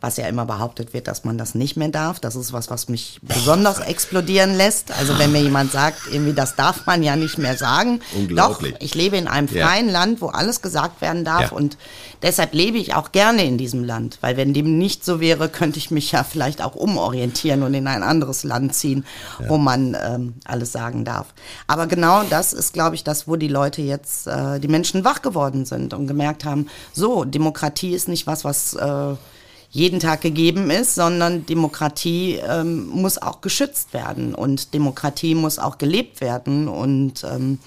was 0.01 0.17
ja 0.17 0.27
immer 0.27 0.45
behauptet 0.45 0.93
wird, 0.93 1.09
dass 1.09 1.25
man 1.25 1.39
das 1.39 1.55
nicht 1.55 1.77
mehr 1.77 1.89
darf. 1.89 2.21
Das 2.21 2.37
ist 2.37 2.53
was, 2.53 2.71
was 2.71 2.89
mich 2.89 3.19
besonders 3.23 3.81
explodieren 3.81 4.55
lässt. 4.55 4.93
Also 4.93 5.19
wenn 5.19 5.33
mir 5.33 5.43
jemand 5.43 5.73
sagt, 5.73 6.01
irgendwie 6.11 6.35
das 6.35 6.57
darf 6.57 6.87
man 6.87 7.03
ja 7.03 7.17
nicht 7.17 7.39
mehr 7.39 7.57
sagen. 7.57 8.01
Unglaublich. 8.15 8.73
Doch, 8.73 8.81
ich 8.81 8.95
lebe 8.95 9.17
in 9.17 9.29
einem 9.29 9.49
freien 9.49 9.87
ja. 9.87 9.93
Land, 9.93 10.21
wo 10.21 10.29
alles 10.29 10.63
gesagt 10.63 11.01
werden 11.01 11.25
darf 11.25 11.51
ja. 11.51 11.57
und 11.57 11.79
deshalb 12.23 12.55
lebe 12.55 12.79
ich 12.79 12.95
auch 12.95 13.13
gerne 13.13 13.45
in 13.45 13.59
diesem 13.59 13.85
Land, 13.85 14.19
weil 14.21 14.37
wenn 14.37 14.53
dem 14.53 14.79
nicht 14.79 15.05
so 15.05 15.21
wäre, 15.21 15.49
könnte 15.49 15.79
ich 15.79 15.91
mich 15.91 16.13
ja 16.13 16.25
vielleicht 16.25 16.63
auch 16.63 16.75
umorientieren 16.75 17.63
und 17.63 17.75
in 17.75 17.87
ein 17.87 18.03
anderes 18.03 18.45
Land 18.45 18.75
ziehen, 18.75 19.05
ja. 19.41 19.49
wo 19.49 19.59
man 19.59 19.97
ähm, 20.01 20.35
alles 20.45 20.73
sagen 20.73 21.05
darf. 21.05 21.27
Aber 21.67 21.87
genau 21.87 22.23
das 22.25 22.53
ist, 22.53 22.73
glaube 22.73 22.95
ich, 22.95 23.05
das, 23.05 23.29
wo 23.29 23.37
die 23.37 23.49
Leute 23.49 23.83
jetzt, 23.83 24.27
äh, 24.27 24.61
die 24.61 24.69
Menschen 24.69 25.05
wach 25.05 25.23
geworden 25.23 25.65
sind 25.65 25.95
und 25.95 26.07
gemerkt 26.07 26.45
haben, 26.45 26.69
so, 26.93 27.25
Demokratie 27.25 27.95
ist 27.95 28.09
nicht 28.09 28.27
was, 28.27 28.45
was 28.45 28.75
äh, 28.75 29.15
jeden 29.77 30.01
Tag 30.01 30.23
gegeben 30.23 30.71
ist, 30.71 30.95
sondern 30.95 31.45
Demokratie 31.47 32.37
ähm, 32.37 32.87
muss 32.89 33.19
auch 33.19 33.43
geschützt 33.43 33.93
werden 33.93 34.35
und 34.35 34.73
Demokratie 34.73 35.35
muss 35.35 35.59
auch 35.59 35.79
gelebt 35.79 36.21
werden 36.21 36.67
und 36.67 37.25
ähm, 37.25 37.59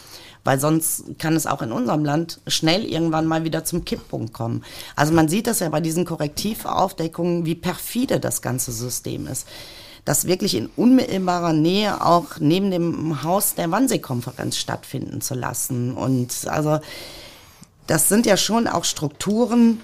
weil 0.43 0.59
sonst 0.59 1.03
kann 1.19 1.35
es 1.35 1.45
auch 1.45 1.61
in 1.61 1.71
unserem 1.71 2.03
Land 2.03 2.39
schnell 2.47 2.83
irgendwann 2.83 3.27
mal 3.27 3.43
wieder 3.43 3.63
zum 3.65 3.85
Kipppunkt 3.85 4.33
kommen. 4.33 4.63
Also 4.95 5.13
man 5.13 5.27
sieht 5.29 5.45
das 5.45 5.59
ja 5.59 5.69
bei 5.69 5.81
diesen 5.81 6.05
Korrektivaufdeckungen, 6.05 7.45
wie 7.45 7.55
perfide 7.55 8.19
das 8.19 8.41
ganze 8.41 8.71
System 8.71 9.27
ist 9.27 9.45
das 10.05 10.25
wirklich 10.25 10.55
in 10.55 10.69
unmittelbarer 10.75 11.53
Nähe 11.53 12.03
auch 12.03 12.39
neben 12.39 12.71
dem 12.71 13.21
Haus 13.21 13.53
der 13.53 13.69
Wannsee-Konferenz 13.69 14.57
stattfinden 14.57 15.21
zu 15.21 15.35
lassen. 15.35 15.93
Und 15.93 16.47
also 16.47 16.79
das 17.85 18.09
sind 18.09 18.25
ja 18.25 18.35
schon 18.35 18.67
auch 18.67 18.85
Strukturen, 18.85 19.81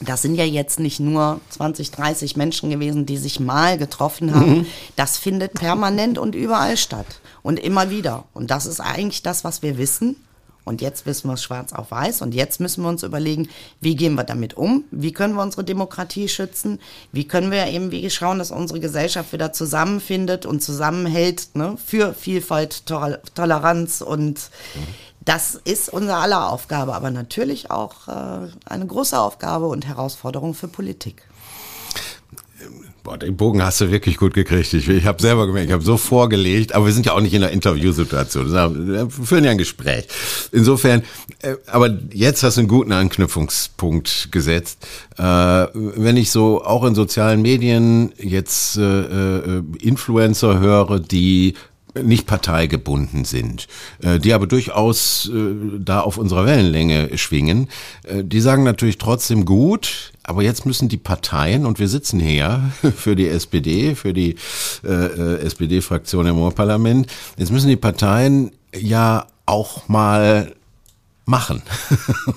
das 0.00 0.22
sind 0.22 0.34
ja 0.34 0.44
jetzt 0.44 0.80
nicht 0.80 0.98
nur 0.98 1.40
20, 1.50 1.90
30 1.92 2.36
Menschen 2.36 2.70
gewesen, 2.70 3.06
die 3.06 3.16
sich 3.16 3.38
mal 3.38 3.78
getroffen 3.78 4.34
haben. 4.34 4.58
Mhm. 4.58 4.66
Das 4.96 5.18
findet 5.18 5.54
permanent 5.54 6.18
und 6.18 6.34
überall 6.34 6.76
statt. 6.76 7.06
Und 7.42 7.60
immer 7.60 7.90
wieder. 7.90 8.24
Und 8.32 8.50
das 8.50 8.66
ist 8.66 8.80
eigentlich 8.80 9.22
das, 9.22 9.44
was 9.44 9.62
wir 9.62 9.78
wissen. 9.78 10.16
Und 10.64 10.80
jetzt 10.80 11.04
wissen 11.04 11.28
wir 11.28 11.34
es 11.34 11.42
schwarz 11.42 11.72
auf 11.72 11.90
weiß. 11.90 12.22
Und 12.22 12.34
jetzt 12.34 12.58
müssen 12.58 12.82
wir 12.82 12.88
uns 12.88 13.02
überlegen, 13.02 13.48
wie 13.80 13.96
gehen 13.96 14.14
wir 14.14 14.24
damit 14.24 14.54
um? 14.54 14.84
Wie 14.90 15.12
können 15.12 15.34
wir 15.34 15.42
unsere 15.42 15.62
Demokratie 15.62 16.28
schützen? 16.28 16.80
Wie 17.12 17.28
können 17.28 17.50
wir 17.50 17.66
eben 17.66 17.90
wie 17.90 18.08
schauen, 18.08 18.38
dass 18.38 18.50
unsere 18.50 18.80
Gesellschaft 18.80 19.32
wieder 19.32 19.52
zusammenfindet 19.52 20.46
und 20.46 20.62
zusammenhält 20.62 21.48
ne, 21.54 21.76
für 21.84 22.14
Vielfalt, 22.14 22.84
Toleranz 22.86 24.00
und 24.00 24.50
das 25.24 25.54
ist 25.64 25.88
unsere 25.88 26.18
aller 26.18 26.50
Aufgabe, 26.50 26.94
aber 26.94 27.10
natürlich 27.10 27.70
auch 27.70 28.08
äh, 28.08 28.48
eine 28.66 28.86
große 28.86 29.18
Aufgabe 29.18 29.66
und 29.66 29.86
Herausforderung 29.86 30.54
für 30.54 30.68
Politik. 30.68 31.22
Boah, 33.02 33.18
den 33.18 33.36
Bogen 33.36 33.62
hast 33.62 33.82
du 33.82 33.90
wirklich 33.90 34.16
gut 34.16 34.32
gekriegt. 34.32 34.72
Ich, 34.72 34.88
ich 34.88 35.04
habe 35.04 35.20
selber 35.20 35.46
gemerkt, 35.46 35.66
ich 35.66 35.74
habe 35.74 35.84
so 35.84 35.98
vorgelegt, 35.98 36.74
aber 36.74 36.86
wir 36.86 36.92
sind 36.94 37.04
ja 37.04 37.12
auch 37.12 37.20
nicht 37.20 37.34
in 37.34 37.42
einer 37.42 37.52
Interviewsituation. 37.52 38.50
Wir 38.50 39.10
führen 39.10 39.44
ja 39.44 39.50
ein 39.50 39.58
Gespräch. 39.58 40.06
Insofern, 40.52 41.02
äh, 41.42 41.56
aber 41.66 41.98
jetzt 42.14 42.42
hast 42.42 42.56
du 42.56 42.62
einen 42.62 42.68
guten 42.68 42.92
Anknüpfungspunkt 42.92 44.32
gesetzt. 44.32 44.86
Äh, 45.18 45.22
wenn 45.22 46.16
ich 46.16 46.30
so 46.30 46.64
auch 46.64 46.82
in 46.84 46.94
sozialen 46.94 47.42
Medien 47.42 48.14
jetzt 48.16 48.78
äh, 48.78 49.00
äh 49.58 49.62
Influencer 49.80 50.58
höre, 50.58 50.98
die 50.98 51.56
nicht 52.02 52.26
parteigebunden 52.26 53.24
sind, 53.24 53.68
äh, 54.02 54.18
die 54.18 54.32
aber 54.32 54.46
durchaus 54.46 55.30
äh, 55.32 55.54
da 55.78 56.00
auf 56.00 56.18
unserer 56.18 56.46
Wellenlänge 56.46 57.16
schwingen, 57.16 57.68
äh, 58.04 58.24
die 58.24 58.40
sagen 58.40 58.64
natürlich 58.64 58.98
trotzdem 58.98 59.44
gut, 59.44 60.12
aber 60.22 60.42
jetzt 60.42 60.66
müssen 60.66 60.88
die 60.88 60.96
Parteien, 60.96 61.66
und 61.66 61.78
wir 61.78 61.88
sitzen 61.88 62.20
hier 62.20 62.70
für 62.96 63.14
die 63.14 63.28
SPD, 63.28 63.94
für 63.94 64.12
die 64.12 64.36
äh, 64.84 65.36
SPD-Fraktion 65.42 66.26
im 66.26 66.38
Oberparlament, 66.38 67.06
jetzt 67.36 67.52
müssen 67.52 67.68
die 67.68 67.76
Parteien 67.76 68.50
ja 68.76 69.26
auch 69.46 69.88
mal 69.88 70.54
machen. 71.26 71.62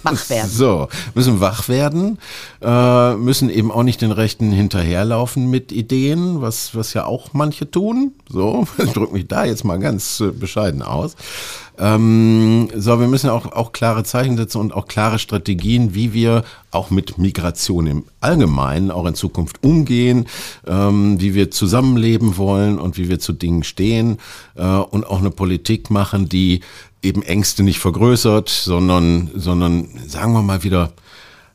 Wach 0.04 0.30
werden. 0.30 0.50
So, 0.50 0.88
müssen 1.14 1.40
wach 1.40 1.68
werden, 1.68 2.20
äh, 2.62 3.16
müssen 3.16 3.50
eben 3.50 3.72
auch 3.72 3.84
nicht 3.84 4.02
den 4.02 4.12
Rechten 4.12 4.52
hinterherlaufen 4.52 5.50
mit 5.50 5.72
Ideen, 5.72 6.42
was, 6.42 6.76
was 6.76 6.94
ja 6.94 7.06
auch 7.06 7.34
manche 7.34 7.70
tun. 7.70 8.14
So, 8.30 8.68
ich 8.78 8.92
drücke 8.94 9.14
mich 9.14 9.28
da 9.28 9.46
jetzt 9.46 9.64
mal 9.64 9.80
ganz 9.80 10.20
äh, 10.20 10.32
bescheiden 10.32 10.82
aus. 10.82 11.16
Ähm, 11.80 12.70
so, 12.76 13.00
wir 13.00 13.08
müssen 13.08 13.30
auch, 13.30 13.52
auch 13.52 13.72
klare 13.72 14.04
Zeichen 14.04 14.36
setzen 14.36 14.60
und 14.60 14.74
auch 14.74 14.88
klare 14.88 15.20
Strategien, 15.20 15.94
wie 15.94 16.14
wir 16.14 16.44
auch 16.72 16.90
mit 16.90 17.18
Migration 17.18 17.86
im 17.88 18.06
Allgemeinen 18.20 18.90
auch 18.90 19.06
in 19.06 19.14
Zukunft 19.14 19.64
umgehen, 19.64 20.28
ähm, 20.66 21.22
wie 21.22 21.36
wir 21.36 21.52
zusammenleben 21.52 22.38
wollen 22.38 22.80
und 22.80 22.98
wie 22.98 23.10
wir 23.10 23.20
zu 23.20 23.32
Dingen 23.32 23.64
stehen 23.64 24.18
äh, 24.56 24.64
und 24.64 25.06
auch 25.06 25.20
eine 25.20 25.30
Politik 25.30 25.92
machen, 25.92 26.28
die 26.28 26.62
eben 27.02 27.24
Ängste 27.24 27.64
nicht 27.64 27.80
vergrößert, 27.80 28.50
sondern, 28.50 29.32
sondern 29.36 29.90
sagen 30.08 30.34
wir 30.34 30.42
mal 30.42 30.64
wieder, 30.64 30.94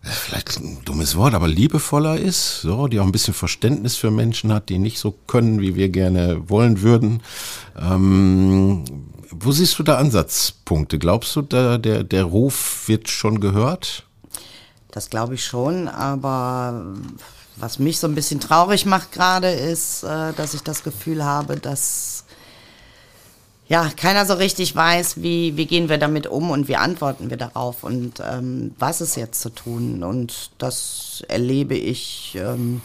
vielleicht 0.02 0.58
ein 0.58 0.78
dummes 0.84 1.16
Wort, 1.16 1.34
aber 1.34 1.48
liebevoller 1.48 2.18
ist, 2.18 2.62
so, 2.62 2.88
die 2.88 3.00
auch 3.00 3.06
ein 3.06 3.12
bisschen 3.12 3.34
Verständnis 3.34 3.96
für 3.96 4.10
Menschen 4.10 4.52
hat, 4.52 4.68
die 4.68 4.78
nicht 4.78 4.98
so 4.98 5.14
können, 5.26 5.60
wie 5.60 5.74
wir 5.74 5.88
gerne 5.88 6.48
wollen 6.48 6.82
würden. 6.82 7.22
Ähm, 7.78 8.84
wo 9.30 9.52
siehst 9.52 9.78
du 9.78 9.82
da 9.82 9.96
Ansatzpunkte? 9.96 10.98
Glaubst 10.98 11.34
du, 11.36 11.42
der, 11.42 11.78
der, 11.78 12.04
der 12.04 12.24
Ruf 12.24 12.84
wird 12.86 13.08
schon 13.08 13.40
gehört? 13.40 14.04
Das 14.90 15.08
glaube 15.08 15.34
ich 15.34 15.44
schon, 15.44 15.88
aber 15.88 16.94
was 17.56 17.78
mich 17.78 17.98
so 17.98 18.06
ein 18.06 18.14
bisschen 18.14 18.40
traurig 18.40 18.86
macht 18.86 19.12
gerade 19.12 19.50
ist, 19.50 20.02
äh, 20.02 20.32
dass 20.34 20.54
ich 20.54 20.62
das 20.62 20.82
Gefühl 20.82 21.24
habe, 21.24 21.56
dass 21.56 22.24
ja, 23.72 23.88
keiner 23.96 24.26
so 24.26 24.34
richtig 24.34 24.76
weiß, 24.76 25.22
wie, 25.22 25.56
wie 25.56 25.64
gehen 25.64 25.88
wir 25.88 25.96
damit 25.96 26.26
um 26.26 26.50
und 26.50 26.68
wie 26.68 26.76
antworten 26.76 27.30
wir 27.30 27.38
darauf 27.38 27.84
und 27.84 28.20
ähm, 28.22 28.74
was 28.78 29.00
ist 29.00 29.16
jetzt 29.16 29.40
zu 29.40 29.48
tun. 29.48 30.02
Und 30.02 30.50
das 30.58 31.24
erlebe 31.26 31.74
ich 31.74 32.36
ähm, 32.38 32.82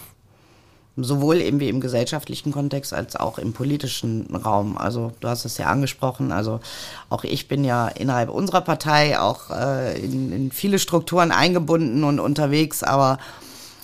sowohl 0.95 1.41
eben 1.41 1.59
wie 1.59 1.67
im 1.67 1.81
gesellschaftlichen 1.81 2.53
Kontext 2.53 2.93
als 2.93 3.17
auch 3.17 3.37
im 3.37 3.51
politischen 3.51 4.33
Raum. 4.33 4.77
Also 4.77 5.11
du 5.19 5.27
hast 5.27 5.43
es 5.43 5.57
ja 5.57 5.65
angesprochen, 5.65 6.31
also 6.31 6.61
auch 7.09 7.25
ich 7.25 7.49
bin 7.49 7.65
ja 7.65 7.89
innerhalb 7.89 8.29
unserer 8.29 8.61
Partei 8.61 9.19
auch 9.19 9.49
äh, 9.49 9.99
in, 9.99 10.31
in 10.31 10.51
viele 10.53 10.79
Strukturen 10.79 11.33
eingebunden 11.33 12.05
und 12.05 12.21
unterwegs, 12.21 12.83
aber 12.83 13.17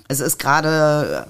es 0.07 0.19
ist 0.19 0.37
gerade, 0.37 1.27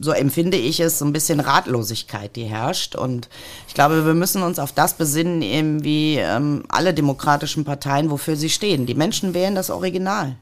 so 0.00 0.12
empfinde 0.12 0.56
ich 0.56 0.80
es, 0.80 0.98
so 0.98 1.04
ein 1.04 1.12
bisschen 1.12 1.40
Ratlosigkeit, 1.40 2.36
die 2.36 2.44
herrscht. 2.44 2.94
Und 2.94 3.28
ich 3.66 3.74
glaube, 3.74 4.04
wir 4.04 4.14
müssen 4.14 4.42
uns 4.42 4.58
auf 4.58 4.72
das 4.72 4.94
besinnen, 4.94 5.42
eben 5.42 5.84
wie 5.84 6.16
ähm, 6.16 6.64
alle 6.68 6.94
demokratischen 6.94 7.64
Parteien, 7.64 8.10
wofür 8.10 8.36
sie 8.36 8.50
stehen. 8.50 8.86
Die 8.86 8.94
Menschen 8.94 9.34
wählen 9.34 9.54
das 9.54 9.70
Original. 9.70 10.36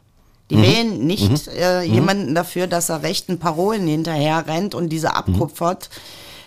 Die 0.51 0.57
mhm. 0.57 0.63
wählen 0.63 1.07
nicht 1.07 1.47
mhm. 1.47 1.53
Äh, 1.57 1.87
mhm. 1.87 1.95
jemanden 1.95 2.35
dafür, 2.35 2.67
dass 2.67 2.89
er 2.89 3.03
rechten 3.03 3.39
Parolen 3.39 3.87
hinterher 3.87 4.47
rennt 4.47 4.75
und 4.75 4.89
diese 4.89 5.15
abkupfert. 5.15 5.89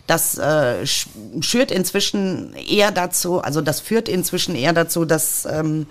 Das 0.07 0.37
äh, 0.37 0.85
schürt 0.85 1.71
inzwischen 1.71 2.53
eher 2.53 2.91
dazu, 2.91 3.39
also 3.41 3.61
das 3.61 3.79
führt 3.79 4.09
inzwischen 4.09 4.55
eher 4.55 4.73
dazu, 4.73 5.05
dass, 5.05 5.45
ähm, 5.45 5.85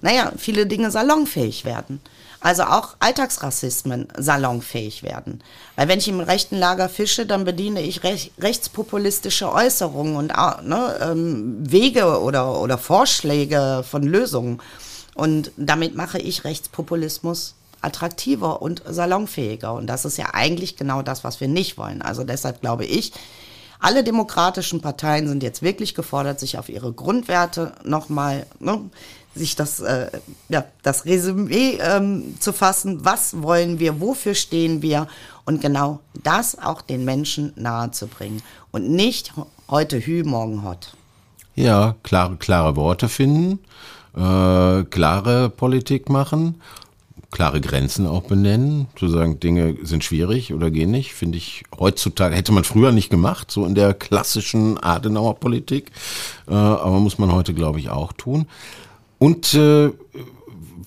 naja, 0.00 0.32
viele 0.38 0.66
Dinge 0.66 0.90
salonfähig 0.90 1.64
werden. 1.64 2.00
Also 2.40 2.62
auch 2.62 2.96
Alltagsrassismen 3.00 4.08
salonfähig 4.16 5.02
werden. 5.02 5.42
Weil 5.76 5.88
wenn 5.88 5.98
ich 5.98 6.08
im 6.08 6.20
rechten 6.20 6.56
Lager 6.56 6.88
fische, 6.88 7.26
dann 7.26 7.44
bediene 7.44 7.82
ich 7.82 8.02
rech 8.02 8.32
rechtspopulistische 8.38 9.52
Äußerungen 9.52 10.16
und 10.16 10.28
ne, 10.62 10.98
ähm, 11.02 11.56
Wege 11.70 12.20
oder, 12.20 12.58
oder 12.60 12.78
Vorschläge 12.78 13.84
von 13.88 14.04
Lösungen. 14.04 14.60
Und 15.14 15.52
damit 15.58 15.94
mache 15.94 16.18
ich 16.18 16.44
Rechtspopulismus 16.44 17.56
attraktiver 17.82 18.62
und 18.62 18.82
salonfähiger. 18.86 19.74
Und 19.74 19.86
das 19.86 20.06
ist 20.06 20.16
ja 20.16 20.28
eigentlich 20.32 20.76
genau 20.76 21.02
das, 21.02 21.24
was 21.24 21.40
wir 21.40 21.48
nicht 21.48 21.76
wollen. 21.76 22.00
Also 22.00 22.24
deshalb 22.24 22.62
glaube 22.62 22.86
ich, 22.86 23.12
alle 23.80 24.04
demokratischen 24.04 24.82
Parteien 24.82 25.26
sind 25.26 25.42
jetzt 25.42 25.62
wirklich 25.62 25.94
gefordert, 25.94 26.38
sich 26.38 26.58
auf 26.58 26.68
ihre 26.68 26.92
Grundwerte 26.92 27.72
nochmal 27.82 28.46
ne, 28.58 28.80
sich 29.34 29.56
das, 29.56 29.80
äh, 29.80 30.10
ja, 30.48 30.64
das 30.82 31.04
Resümee 31.04 31.78
ähm, 31.80 32.34
zu 32.40 32.52
fassen, 32.52 33.04
was 33.04 33.42
wollen 33.42 33.78
wir, 33.78 34.00
wofür 34.00 34.34
stehen 34.34 34.82
wir? 34.82 35.06
Und 35.44 35.60
genau 35.60 36.00
das 36.22 36.58
auch 36.58 36.82
den 36.82 37.04
Menschen 37.04 37.52
nahezubringen. 37.56 38.42
Und 38.70 38.90
nicht 38.90 39.32
heute 39.68 39.98
Hü, 39.98 40.22
morgen 40.24 40.64
Hot. 40.64 40.94
Ja, 41.54 41.96
klare, 42.02 42.36
klare 42.36 42.76
Worte 42.76 43.08
finden, 43.08 43.58
äh, 44.16 44.84
klare 44.84 45.50
Politik 45.50 46.08
machen, 46.08 46.60
klare 47.30 47.60
Grenzen 47.60 48.06
auch 48.06 48.22
benennen, 48.22 48.88
zu 48.96 49.08
sagen, 49.08 49.40
Dinge 49.40 49.76
sind 49.82 50.04
schwierig 50.04 50.52
oder 50.52 50.70
gehen 50.70 50.90
nicht, 50.90 51.12
finde 51.12 51.38
ich 51.38 51.64
heutzutage, 51.78 52.34
hätte 52.34 52.52
man 52.52 52.64
früher 52.64 52.92
nicht 52.92 53.10
gemacht, 53.10 53.50
so 53.50 53.64
in 53.66 53.74
der 53.74 53.94
klassischen 53.94 54.82
Adenauer 54.82 55.38
Politik, 55.38 55.92
äh, 56.48 56.54
aber 56.54 56.98
muss 56.98 57.18
man 57.18 57.32
heute, 57.32 57.54
glaube 57.54 57.78
ich, 57.78 57.90
auch 57.90 58.12
tun. 58.12 58.46
Und 59.20 59.52
äh, 59.52 59.90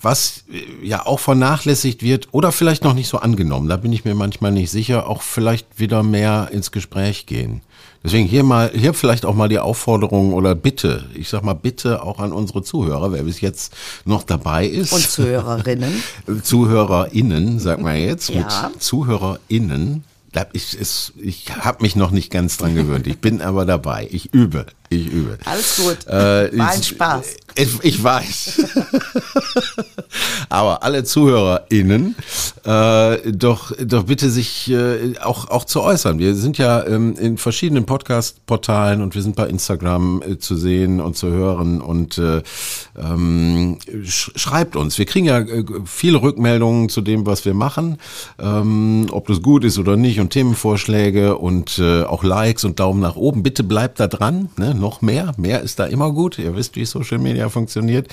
was 0.01 0.43
äh, 0.51 0.85
ja 0.85 1.05
auch 1.05 1.19
vernachlässigt 1.19 2.01
wird 2.01 2.29
oder 2.31 2.51
vielleicht 2.51 2.83
noch 2.83 2.95
nicht 2.95 3.07
so 3.07 3.19
angenommen, 3.19 3.69
da 3.69 3.77
bin 3.77 3.93
ich 3.93 4.05
mir 4.05 4.15
manchmal 4.15 4.51
nicht 4.51 4.71
sicher, 4.71 5.07
auch 5.07 5.21
vielleicht 5.21 5.79
wieder 5.79 6.03
mehr 6.03 6.49
ins 6.51 6.71
Gespräch 6.71 7.27
gehen. 7.27 7.61
Deswegen 8.03 8.27
hier 8.27 8.43
mal, 8.43 8.71
hier 8.75 8.93
vielleicht 8.93 9.23
auch 9.23 9.35
mal 9.35 9.47
die 9.47 9.59
Aufforderung 9.59 10.33
oder 10.33 10.55
Bitte, 10.55 11.05
ich 11.13 11.29
sag 11.29 11.43
mal 11.43 11.53
Bitte 11.53 12.01
auch 12.03 12.19
an 12.19 12.33
unsere 12.33 12.63
Zuhörer, 12.63 13.13
wer 13.13 13.23
bis 13.23 13.39
jetzt 13.39 13.73
noch 14.03 14.23
dabei 14.23 14.65
ist. 14.65 14.91
Und 14.91 15.09
Zuhörerinnen. 15.09 16.03
ZuhörerInnen, 16.43 17.59
sag 17.59 17.79
mal 17.81 17.95
jetzt, 17.95 18.29
ja. 18.29 18.41
mit 18.41 18.81
ZuhörerInnen. 18.83 20.03
Ich, 20.51 20.77
ich 21.21 21.55
habe 21.55 21.83
mich 21.83 21.95
noch 21.95 22.09
nicht 22.09 22.31
ganz 22.31 22.57
dran 22.57 22.73
gewöhnt. 22.73 23.05
Ich 23.05 23.19
bin 23.19 23.41
aber 23.41 23.65
dabei. 23.65 24.07
Ich 24.11 24.33
übe. 24.33 24.65
Ich 24.95 25.11
übe. 25.11 25.37
Alles 25.45 25.77
gut. 25.77 26.07
Äh, 26.07 26.57
War 26.57 26.69
ein 26.69 26.83
Spaß. 26.83 27.25
Ich, 27.55 27.83
ich 27.83 28.03
weiß. 28.03 28.63
Aber 30.49 30.83
alle 30.83 31.03
ZuhörerInnen, 31.03 32.15
äh, 32.65 33.31
doch, 33.31 33.71
doch 33.85 34.03
bitte 34.03 34.29
sich 34.31 34.71
äh, 34.71 35.17
auch, 35.19 35.49
auch 35.49 35.65
zu 35.65 35.81
äußern. 35.81 36.17
Wir 36.17 36.35
sind 36.35 36.57
ja 36.57 36.85
ähm, 36.85 37.15
in 37.19 37.37
verschiedenen 37.37 37.85
Podcast-Portalen 37.85 39.01
und 39.01 39.13
wir 39.13 39.21
sind 39.21 39.35
bei 39.35 39.47
Instagram 39.47 40.23
äh, 40.23 40.37
zu 40.39 40.55
sehen 40.55 40.99
und 40.99 41.15
zu 41.15 41.27
hören 41.29 41.81
und 41.81 42.17
äh, 42.17 42.41
ähm, 42.97 43.77
sch 44.03 44.31
schreibt 44.35 44.75
uns. 44.75 44.97
Wir 44.97 45.05
kriegen 45.05 45.25
ja 45.25 45.39
äh, 45.39 45.63
viele 45.85 46.21
Rückmeldungen 46.21 46.89
zu 46.89 47.01
dem, 47.01 47.25
was 47.25 47.45
wir 47.45 47.53
machen, 47.53 47.97
ähm, 48.39 49.07
ob 49.11 49.27
das 49.27 49.41
gut 49.41 49.63
ist 49.63 49.77
oder 49.77 49.95
nicht 49.95 50.19
und 50.19 50.31
Themenvorschläge 50.31 51.37
und 51.37 51.77
äh, 51.79 52.03
auch 52.03 52.23
Likes 52.23 52.63
und 52.63 52.79
Daumen 52.79 52.99
nach 52.99 53.15
oben. 53.15 53.43
Bitte 53.43 53.63
bleibt 53.63 53.99
da 53.99 54.07
dran, 54.07 54.49
ne? 54.57 54.73
Noch 54.83 55.01
mehr. 55.01 55.33
Mehr 55.37 55.61
ist 55.61 55.79
da 55.79 55.85
immer 55.85 56.11
gut. 56.11 56.37
Ihr 56.37 56.55
wisst, 56.55 56.75
wie 56.75 56.85
Social 56.85 57.17
Media 57.17 57.47
funktioniert. 57.47 58.09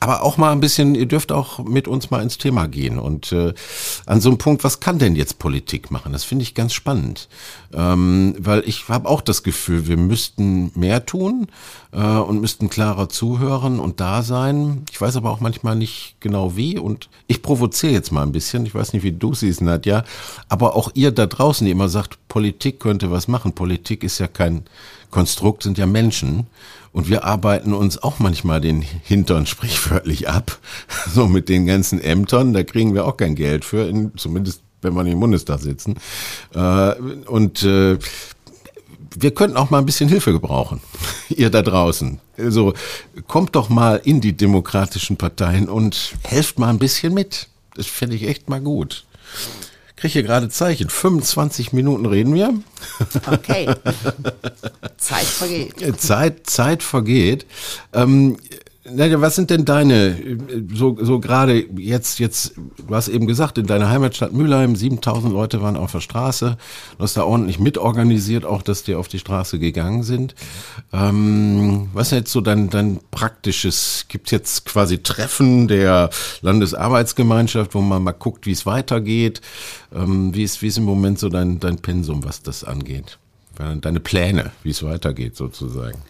Aber 0.00 0.22
auch 0.22 0.38
mal 0.38 0.52
ein 0.52 0.60
bisschen, 0.60 0.94
ihr 0.94 1.06
dürft 1.06 1.30
auch 1.30 1.58
mit 1.58 1.86
uns 1.86 2.10
mal 2.10 2.22
ins 2.22 2.38
Thema 2.38 2.66
gehen 2.66 2.98
und 2.98 3.30
äh, 3.30 3.52
an 4.06 4.20
so 4.20 4.30
einem 4.30 4.38
Punkt, 4.38 4.64
was 4.64 4.80
kann 4.80 4.98
denn 4.98 5.16
jetzt 5.16 5.38
Politik 5.38 5.90
machen? 5.90 6.12
Das 6.12 6.24
finde 6.24 6.42
ich 6.42 6.54
ganz 6.54 6.72
spannend, 6.72 7.28
ähm, 7.74 8.34
weil 8.38 8.62
ich 8.66 8.88
habe 8.88 9.08
auch 9.08 9.20
das 9.20 9.42
Gefühl, 9.42 9.86
wir 9.86 9.98
müssten 9.98 10.72
mehr 10.74 11.04
tun 11.04 11.46
äh, 11.92 11.98
und 11.98 12.40
müssten 12.40 12.70
klarer 12.70 13.10
zuhören 13.10 13.78
und 13.78 14.00
da 14.00 14.22
sein. 14.22 14.86
Ich 14.90 15.00
weiß 15.00 15.16
aber 15.16 15.30
auch 15.30 15.40
manchmal 15.40 15.76
nicht 15.76 16.16
genau 16.20 16.56
wie 16.56 16.78
und 16.78 17.10
ich 17.26 17.42
provoziere 17.42 17.92
jetzt 17.92 18.12
mal 18.12 18.22
ein 18.22 18.32
bisschen. 18.32 18.64
Ich 18.64 18.74
weiß 18.74 18.94
nicht, 18.94 19.02
wie 19.02 19.12
du 19.12 19.34
siehst, 19.34 19.60
Nadja, 19.60 20.04
aber 20.48 20.74
auch 20.74 20.90
ihr 20.94 21.12
da 21.12 21.26
draußen, 21.26 21.66
die 21.66 21.70
immer 21.70 21.90
sagt, 21.90 22.18
Politik 22.28 22.80
könnte 22.80 23.10
was 23.10 23.28
machen. 23.28 23.52
Politik 23.52 24.02
ist 24.02 24.18
ja 24.18 24.26
kein 24.26 24.64
Konstrukt, 25.14 25.62
sind 25.62 25.78
ja 25.78 25.86
Menschen. 25.86 26.48
Und 26.92 27.08
wir 27.08 27.24
arbeiten 27.24 27.72
uns 27.72 28.02
auch 28.02 28.18
manchmal 28.18 28.60
den 28.60 28.82
Hintern 28.82 29.46
sprichwörtlich 29.46 30.28
ab. 30.28 30.58
So 31.14 31.28
mit 31.28 31.48
den 31.48 31.66
ganzen 31.66 32.00
Ämtern, 32.00 32.52
da 32.52 32.64
kriegen 32.64 32.94
wir 32.94 33.04
auch 33.06 33.16
kein 33.16 33.36
Geld 33.36 33.64
für, 33.64 33.88
in, 33.88 34.12
zumindest 34.16 34.62
wenn 34.82 34.94
wir 34.94 35.06
im 35.06 35.20
Bundestag 35.20 35.60
sitzen. 35.60 35.96
Äh, 36.54 36.94
und 37.26 37.62
äh, 37.62 37.98
wir 39.16 39.30
könnten 39.32 39.56
auch 39.56 39.70
mal 39.70 39.78
ein 39.78 39.86
bisschen 39.86 40.08
Hilfe 40.08 40.32
gebrauchen, 40.32 40.80
ihr 41.28 41.50
da 41.50 41.62
draußen. 41.62 42.18
Also 42.36 42.74
kommt 43.28 43.54
doch 43.54 43.68
mal 43.68 44.00
in 44.04 44.20
die 44.20 44.36
demokratischen 44.36 45.16
Parteien 45.16 45.68
und 45.68 46.14
helft 46.22 46.58
mal 46.58 46.70
ein 46.70 46.80
bisschen 46.80 47.14
mit. 47.14 47.48
Das 47.76 47.86
fände 47.86 48.16
ich 48.16 48.26
echt 48.26 48.48
mal 48.48 48.60
gut. 48.60 49.04
Kriege 49.96 50.12
hier 50.12 50.22
gerade 50.24 50.48
Zeichen. 50.48 50.90
25 50.90 51.72
Minuten 51.72 52.06
reden 52.06 52.34
wir. 52.34 52.52
Okay. 53.30 53.68
Zeit 54.96 55.24
vergeht. 55.24 56.00
Zeit, 56.00 56.50
Zeit 56.50 56.82
vergeht. 56.82 57.46
Ähm, 57.92 58.36
Nadja, 58.86 59.18
was 59.22 59.34
sind 59.34 59.48
denn 59.48 59.64
deine, 59.64 60.38
so, 60.74 60.98
so 61.00 61.18
gerade 61.18 61.64
jetzt, 61.76 62.18
jetzt, 62.18 62.54
du 62.86 62.94
hast 62.94 63.08
eben 63.08 63.26
gesagt, 63.26 63.56
in 63.56 63.66
deiner 63.66 63.88
Heimatstadt 63.88 64.34
Mülheim, 64.34 64.76
7000 64.76 65.32
Leute 65.32 65.62
waren 65.62 65.76
auf 65.76 65.92
der 65.92 66.00
Straße. 66.00 66.58
Du 66.98 67.02
hast 67.02 67.16
da 67.16 67.24
ordentlich 67.24 67.58
mitorganisiert, 67.58 68.44
auch, 68.44 68.60
dass 68.60 68.82
die 68.82 68.94
auf 68.94 69.08
die 69.08 69.18
Straße 69.18 69.58
gegangen 69.58 70.02
sind. 70.02 70.34
Ähm, 70.92 71.88
was 71.94 72.08
ist 72.08 72.12
jetzt 72.12 72.32
so 72.32 72.42
dein, 72.42 72.68
dein 72.68 73.00
praktisches, 73.10 74.04
gibt 74.08 74.30
jetzt 74.30 74.66
quasi 74.66 74.98
Treffen 74.98 75.66
der 75.66 76.10
Landesarbeitsgemeinschaft, 76.42 77.74
wo 77.74 77.80
man 77.80 78.02
mal 78.02 78.12
guckt, 78.12 78.44
wie 78.44 78.52
es 78.52 78.66
weitergeht? 78.66 79.40
Ähm, 79.94 80.34
wie, 80.34 80.42
ist, 80.42 80.60
wie 80.60 80.66
ist 80.66 80.76
im 80.76 80.84
Moment 80.84 81.18
so 81.18 81.30
dein, 81.30 81.58
dein 81.58 81.78
Pensum, 81.78 82.22
was 82.22 82.42
das 82.42 82.64
angeht? 82.64 83.18
Deine 83.56 84.00
Pläne, 84.00 84.50
wie 84.62 84.70
es 84.70 84.82
weitergeht 84.82 85.36
sozusagen? 85.36 86.02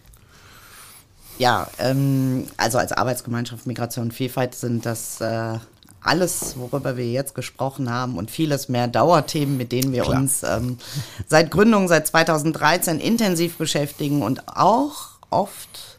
Ja, 1.38 1.68
ähm, 1.78 2.46
also 2.56 2.78
als 2.78 2.92
Arbeitsgemeinschaft 2.92 3.66
Migration 3.66 4.06
und 4.06 4.12
Vielfalt 4.12 4.54
sind 4.54 4.86
das 4.86 5.20
äh, 5.20 5.58
alles, 6.00 6.56
worüber 6.58 6.96
wir 6.96 7.10
jetzt 7.10 7.34
gesprochen 7.34 7.90
haben 7.90 8.16
und 8.16 8.30
vieles 8.30 8.68
mehr 8.68 8.88
Dauerthemen, 8.88 9.56
mit 9.56 9.72
denen 9.72 9.92
wir 9.92 10.02
Klar. 10.02 10.20
uns 10.20 10.42
ähm, 10.42 10.78
seit 11.26 11.50
Gründung, 11.50 11.88
seit 11.88 12.06
2013 12.06 13.00
intensiv 13.00 13.56
beschäftigen 13.56 14.22
und 14.22 14.46
auch 14.56 15.08
oft 15.30 15.98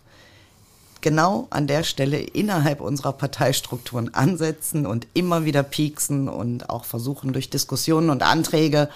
genau 1.02 1.48
an 1.50 1.68
der 1.68 1.84
Stelle 1.84 2.20
innerhalb 2.20 2.82
unserer 2.82 3.14
Parteistrukturen 3.14 4.14
ansetzen 4.14 4.86
und 4.86 5.08
immer 5.14 5.44
wieder 5.44 5.64
pieksen 5.64 6.30
und 6.30 6.70
auch 6.70 6.86
versuchen 6.86 7.34
durch 7.34 7.50
Diskussionen 7.50 8.10
und 8.10 8.24
Anträge 8.24 8.90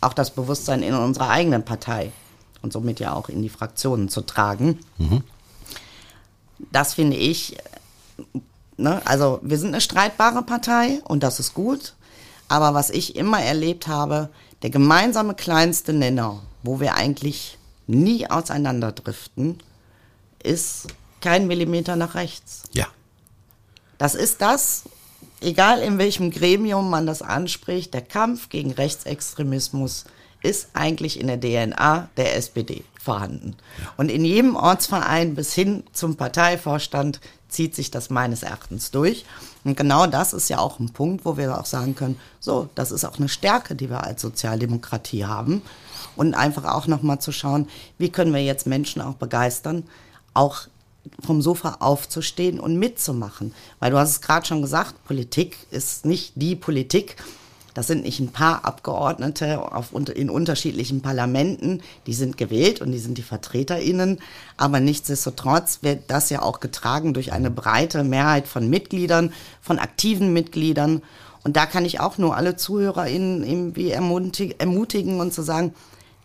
auch 0.00 0.14
das 0.14 0.30
Bewusstsein 0.30 0.82
in 0.82 0.94
unserer 0.94 1.30
eigenen 1.30 1.64
Partei 1.64 2.12
und 2.62 2.72
somit 2.72 3.00
ja 3.00 3.14
auch 3.14 3.28
in 3.28 3.42
die 3.42 3.48
Fraktionen 3.48 4.08
zu 4.08 4.22
tragen. 4.22 4.78
Mhm 4.98 5.22
das 6.72 6.94
finde 6.94 7.16
ich, 7.16 7.56
ne, 8.76 9.00
also 9.04 9.40
wir 9.42 9.58
sind 9.58 9.68
eine 9.68 9.80
streitbare 9.80 10.42
Partei 10.42 11.00
und 11.04 11.22
das 11.22 11.40
ist 11.40 11.54
gut. 11.54 11.94
Aber 12.48 12.74
was 12.74 12.90
ich 12.90 13.14
immer 13.16 13.40
erlebt 13.40 13.86
habe, 13.86 14.28
der 14.62 14.70
gemeinsame 14.70 15.34
kleinste 15.34 15.92
Nenner, 15.92 16.42
wo 16.62 16.80
wir 16.80 16.94
eigentlich 16.94 17.58
nie 17.86 18.28
auseinanderdriften, 18.28 19.58
ist 20.42 20.88
kein 21.20 21.46
Millimeter 21.46 21.96
nach 21.96 22.14
rechts. 22.14 22.64
Ja. 22.72 22.86
Das 23.98 24.14
ist 24.14 24.40
das, 24.40 24.84
egal 25.40 25.80
in 25.80 25.98
welchem 25.98 26.30
Gremium 26.30 26.90
man 26.90 27.06
das 27.06 27.22
anspricht, 27.22 27.94
der 27.94 28.02
Kampf 28.02 28.48
gegen 28.48 28.72
Rechtsextremismus 28.72 30.04
ist 30.42 30.68
eigentlich 30.74 31.20
in 31.20 31.26
der 31.26 31.40
DNA 31.40 32.08
der 32.16 32.36
SPD 32.36 32.84
vorhanden. 33.00 33.56
Und 33.96 34.10
in 34.10 34.24
jedem 34.24 34.56
Ortsverein 34.56 35.34
bis 35.34 35.54
hin 35.54 35.84
zum 35.92 36.16
Parteivorstand 36.16 37.20
zieht 37.48 37.74
sich 37.74 37.90
das 37.90 38.10
meines 38.10 38.42
Erachtens 38.42 38.90
durch. 38.90 39.24
Und 39.64 39.76
genau 39.76 40.06
das 40.06 40.32
ist 40.32 40.48
ja 40.48 40.58
auch 40.58 40.78
ein 40.78 40.90
Punkt, 40.90 41.24
wo 41.24 41.36
wir 41.36 41.58
auch 41.58 41.66
sagen 41.66 41.94
können, 41.94 42.18
so, 42.38 42.68
das 42.74 42.92
ist 42.92 43.04
auch 43.04 43.18
eine 43.18 43.28
Stärke, 43.28 43.74
die 43.74 43.90
wir 43.90 44.04
als 44.04 44.22
Sozialdemokratie 44.22 45.24
haben. 45.24 45.62
Und 46.16 46.34
einfach 46.34 46.64
auch 46.64 46.86
nochmal 46.86 47.20
zu 47.20 47.32
schauen, 47.32 47.68
wie 47.98 48.10
können 48.10 48.34
wir 48.34 48.42
jetzt 48.42 48.66
Menschen 48.66 49.00
auch 49.00 49.14
begeistern, 49.14 49.84
auch 50.34 50.66
vom 51.24 51.40
Sofa 51.40 51.76
aufzustehen 51.80 52.60
und 52.60 52.76
mitzumachen. 52.76 53.54
Weil 53.78 53.90
du 53.90 53.98
hast 53.98 54.10
es 54.10 54.20
gerade 54.20 54.46
schon 54.46 54.62
gesagt, 54.62 55.02
Politik 55.04 55.56
ist 55.70 56.04
nicht 56.04 56.32
die 56.36 56.56
Politik, 56.56 57.16
das 57.74 57.86
sind 57.86 58.02
nicht 58.02 58.20
ein 58.20 58.32
paar 58.32 58.64
Abgeordnete 58.64 59.60
auf, 59.72 59.92
in 60.14 60.30
unterschiedlichen 60.30 61.02
Parlamenten, 61.02 61.82
die 62.06 62.14
sind 62.14 62.36
gewählt 62.36 62.80
und 62.80 62.92
die 62.92 62.98
sind 62.98 63.18
die 63.18 63.22
VertreterInnen. 63.22 64.18
Aber 64.56 64.80
nichtsdestotrotz 64.80 65.78
wird 65.82 66.04
das 66.08 66.30
ja 66.30 66.42
auch 66.42 66.60
getragen 66.60 67.14
durch 67.14 67.32
eine 67.32 67.50
breite 67.50 68.04
Mehrheit 68.04 68.48
von 68.48 68.68
Mitgliedern, 68.68 69.32
von 69.60 69.78
aktiven 69.78 70.32
Mitgliedern. 70.32 71.02
Und 71.42 71.56
da 71.56 71.66
kann 71.66 71.84
ich 71.84 72.00
auch 72.00 72.18
nur 72.18 72.36
alle 72.36 72.56
ZuhörerInnen 72.56 73.44
irgendwie 73.44 73.90
ermutigen 73.90 75.20
und 75.20 75.32
zu 75.32 75.42
sagen, 75.42 75.74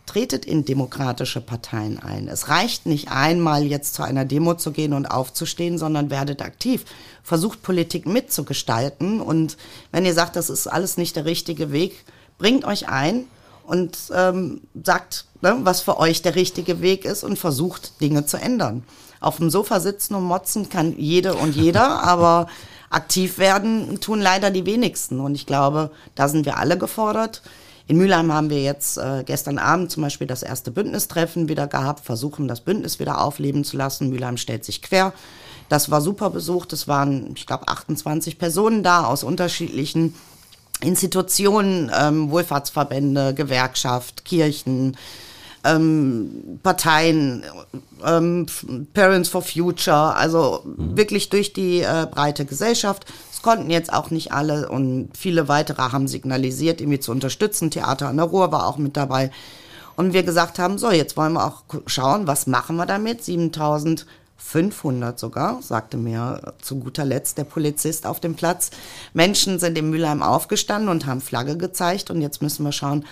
tretet 0.06 0.44
in 0.44 0.64
demokratische 0.64 1.40
Parteien 1.40 1.98
ein. 1.98 2.28
Es 2.28 2.48
reicht 2.48 2.86
nicht 2.86 3.10
einmal 3.10 3.64
jetzt 3.64 3.94
zu 3.94 4.02
einer 4.02 4.24
Demo 4.24 4.54
zu 4.54 4.70
gehen 4.70 4.92
und 4.92 5.06
aufzustehen, 5.06 5.78
sondern 5.78 6.10
werdet 6.10 6.42
aktiv. 6.42 6.84
Versucht 7.22 7.62
Politik 7.62 8.06
mitzugestalten 8.06 9.20
und 9.20 9.56
wenn 9.90 10.06
ihr 10.06 10.14
sagt, 10.14 10.36
das 10.36 10.48
ist 10.48 10.68
alles 10.68 10.96
nicht 10.96 11.16
der 11.16 11.24
richtige 11.24 11.72
Weg, 11.72 12.04
bringt 12.38 12.64
euch 12.64 12.88
ein 12.88 13.24
und 13.66 13.98
ähm, 14.14 14.60
sagt, 14.80 15.26
ne, 15.42 15.56
was 15.62 15.80
für 15.80 15.98
euch 15.98 16.22
der 16.22 16.36
richtige 16.36 16.80
Weg 16.80 17.04
ist 17.04 17.24
und 17.24 17.38
versucht 17.38 18.00
Dinge 18.00 18.26
zu 18.26 18.36
ändern. 18.36 18.84
Auf 19.20 19.38
dem 19.38 19.50
Sofa 19.50 19.80
sitzen 19.80 20.14
und 20.14 20.24
motzen 20.24 20.68
kann 20.68 20.96
jede 20.98 21.34
und 21.34 21.56
jeder, 21.56 22.02
aber 22.04 22.46
aktiv 22.90 23.38
werden 23.38 24.00
tun 24.00 24.20
leider 24.20 24.50
die 24.50 24.66
wenigsten 24.66 25.18
und 25.18 25.34
ich 25.34 25.46
glaube, 25.46 25.90
da 26.14 26.28
sind 26.28 26.46
wir 26.46 26.58
alle 26.58 26.78
gefordert. 26.78 27.42
In 27.88 27.98
Mülheim 27.98 28.32
haben 28.32 28.50
wir 28.50 28.62
jetzt 28.62 28.98
äh, 28.98 29.22
gestern 29.24 29.58
Abend 29.58 29.92
zum 29.92 30.02
Beispiel 30.02 30.26
das 30.26 30.42
erste 30.42 30.72
Bündnistreffen 30.72 31.48
wieder 31.48 31.68
gehabt, 31.68 32.04
versuchen 32.04 32.48
das 32.48 32.60
Bündnis 32.60 32.98
wieder 32.98 33.20
aufleben 33.20 33.62
zu 33.62 33.76
lassen. 33.76 34.10
Mülheim 34.10 34.36
stellt 34.36 34.64
sich 34.64 34.82
quer. 34.82 35.12
Das 35.68 35.90
war 35.90 36.00
super 36.00 36.30
besucht. 36.30 36.72
Es 36.72 36.88
waren, 36.88 37.32
ich 37.36 37.46
glaube, 37.46 37.68
28 37.68 38.38
Personen 38.38 38.82
da 38.82 39.04
aus 39.04 39.22
unterschiedlichen 39.22 40.14
Institutionen, 40.80 41.90
ähm, 41.96 42.30
Wohlfahrtsverbände, 42.30 43.34
Gewerkschaft, 43.34 44.24
Kirchen, 44.24 44.96
ähm, 45.64 46.58
Parteien, 46.62 47.44
ähm, 48.04 48.46
Parents 48.94 49.28
for 49.28 49.42
Future, 49.42 50.14
also 50.14 50.62
mhm. 50.64 50.96
wirklich 50.96 51.28
durch 51.28 51.52
die 51.52 51.80
äh, 51.80 52.06
breite 52.10 52.44
Gesellschaft 52.44 53.06
konnten 53.46 53.70
jetzt 53.70 53.92
auch 53.92 54.10
nicht 54.10 54.32
alle 54.32 54.68
und 54.68 55.10
viele 55.16 55.46
weitere 55.46 55.80
haben 55.80 56.08
signalisiert, 56.08 56.80
irgendwie 56.80 56.98
zu 56.98 57.12
unterstützen. 57.12 57.70
Theater 57.70 58.08
an 58.08 58.16
der 58.16 58.26
Ruhr 58.26 58.50
war 58.50 58.66
auch 58.66 58.76
mit 58.76 58.96
dabei. 58.96 59.30
Und 59.94 60.14
wir 60.14 60.24
gesagt 60.24 60.58
haben, 60.58 60.78
so, 60.78 60.90
jetzt 60.90 61.16
wollen 61.16 61.34
wir 61.34 61.46
auch 61.46 61.62
schauen, 61.86 62.26
was 62.26 62.48
machen 62.48 62.74
wir 62.74 62.86
damit? 62.86 63.22
7500 63.22 65.16
sogar, 65.16 65.62
sagte 65.62 65.96
mir 65.96 66.54
zu 66.60 66.80
guter 66.80 67.04
Letzt 67.04 67.38
der 67.38 67.44
Polizist 67.44 68.04
auf 68.04 68.18
dem 68.18 68.34
Platz. 68.34 68.70
Menschen 69.14 69.60
sind 69.60 69.78
in 69.78 69.90
Mülheim 69.90 70.24
aufgestanden 70.24 70.88
und 70.88 71.06
haben 71.06 71.20
Flagge 71.20 71.56
gezeigt 71.56 72.10
und 72.10 72.22
jetzt 72.22 72.42
müssen 72.42 72.64
wir 72.64 72.72
schauen, 72.72 73.04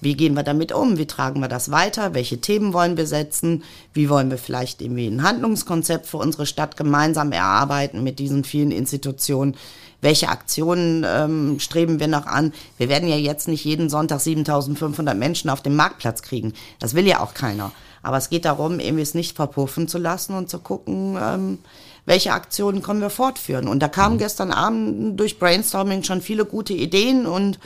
Wie 0.00 0.14
gehen 0.14 0.34
wir 0.34 0.42
damit 0.42 0.72
um? 0.72 0.96
Wie 0.98 1.06
tragen 1.06 1.40
wir 1.40 1.48
das 1.48 1.70
weiter? 1.70 2.14
Welche 2.14 2.40
Themen 2.40 2.72
wollen 2.72 2.96
wir 2.96 3.06
setzen? 3.06 3.64
Wie 3.92 4.08
wollen 4.08 4.30
wir 4.30 4.38
vielleicht 4.38 4.80
irgendwie 4.80 5.08
ein 5.08 5.22
Handlungskonzept 5.22 6.06
für 6.06 6.18
unsere 6.18 6.46
Stadt 6.46 6.76
gemeinsam 6.76 7.32
erarbeiten 7.32 8.04
mit 8.04 8.18
diesen 8.18 8.44
vielen 8.44 8.70
Institutionen? 8.70 9.56
Welche 10.00 10.28
Aktionen 10.28 11.04
ähm, 11.06 11.58
streben 11.58 11.98
wir 11.98 12.06
noch 12.06 12.26
an? 12.26 12.52
Wir 12.76 12.88
werden 12.88 13.08
ja 13.08 13.16
jetzt 13.16 13.48
nicht 13.48 13.64
jeden 13.64 13.90
Sonntag 13.90 14.20
7500 14.20 15.16
Menschen 15.16 15.50
auf 15.50 15.60
dem 15.60 15.74
Marktplatz 15.74 16.22
kriegen. 16.22 16.52
Das 16.78 16.94
will 16.94 17.06
ja 17.06 17.20
auch 17.20 17.34
keiner. 17.34 17.72
Aber 18.02 18.16
es 18.16 18.30
geht 18.30 18.44
darum, 18.44 18.78
irgendwie 18.78 19.02
es 19.02 19.14
nicht 19.14 19.34
verpuffen 19.34 19.88
zu 19.88 19.98
lassen 19.98 20.34
und 20.34 20.48
zu 20.48 20.60
gucken, 20.60 21.18
ähm, 21.20 21.58
welche 22.06 22.32
Aktionen 22.32 22.82
können 22.82 23.00
wir 23.00 23.10
fortführen. 23.10 23.66
Und 23.66 23.80
da 23.80 23.88
kamen 23.88 24.14
mhm. 24.14 24.20
gestern 24.20 24.52
Abend 24.52 25.18
durch 25.18 25.40
Brainstorming 25.40 26.04
schon 26.04 26.22
viele 26.22 26.44
gute 26.44 26.74
Ideen 26.74 27.26
und 27.26 27.58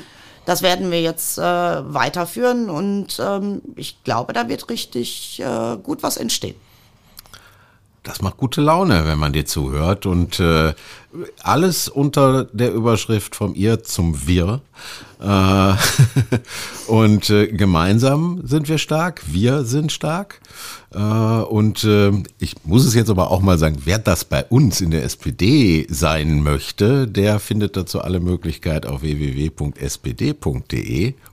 das 0.45 0.63
werden 0.63 0.91
wir 0.91 1.01
jetzt 1.01 1.39
äh, 1.39 1.43
weiterführen 1.43 2.71
und 2.71 3.21
ähm, 3.21 3.63
ich 3.77 4.03
glaube, 4.05 4.33
da 4.33 4.49
wird 4.49 4.69
richtig 4.71 5.41
äh, 5.41 5.77
gut 5.77 6.03
was 6.03 6.17
entstehen. 6.17 6.57
Das 8.03 8.21
macht 8.21 8.37
gute 8.37 8.61
Laune, 8.61 9.07
wenn 9.07 9.19
man 9.19 9.33
dir 9.33 9.47
zuhört. 9.47 10.07
Und 10.07 10.41
äh, 10.41 10.75
alles 11.43 11.89
unter 11.89 12.47
der 12.47 12.73
Überschrift 12.73 13.37
vom 13.37 13.55
Ihr 13.55 13.85
zum 13.85 14.27
Wir. 14.27 14.61
Äh, 15.21 15.75
und 16.91 17.31
äh, 17.31 17.47
gemeinsam 17.47 18.41
sind 18.45 18.69
wir 18.69 18.79
stark, 18.79 19.23
wir 19.27 19.63
sind 19.65 19.93
stark. 19.93 20.41
Äh, 20.93 20.99
und 20.99 21.85
äh, 21.85 22.11
ich 22.41 22.57
muss 22.65 22.85
es 22.85 22.95
jetzt 22.95 23.09
aber 23.11 23.31
auch 23.31 23.41
mal 23.41 23.57
sagen, 23.57 23.83
wer 23.85 24.01
das 24.01 24.25
bei 24.25 24.43
uns 24.47 24.81
in 24.81 24.91
der 24.91 25.05
SPD 25.05 25.87
sein 25.89 26.43
möchte, 26.43 27.07
der 27.07 27.39
findet 27.39 27.77
dazu 27.77 28.01
alle 28.01 28.19
Möglichkeit 28.19 28.85
auf 28.85 29.03
www.spd.de 29.03 29.45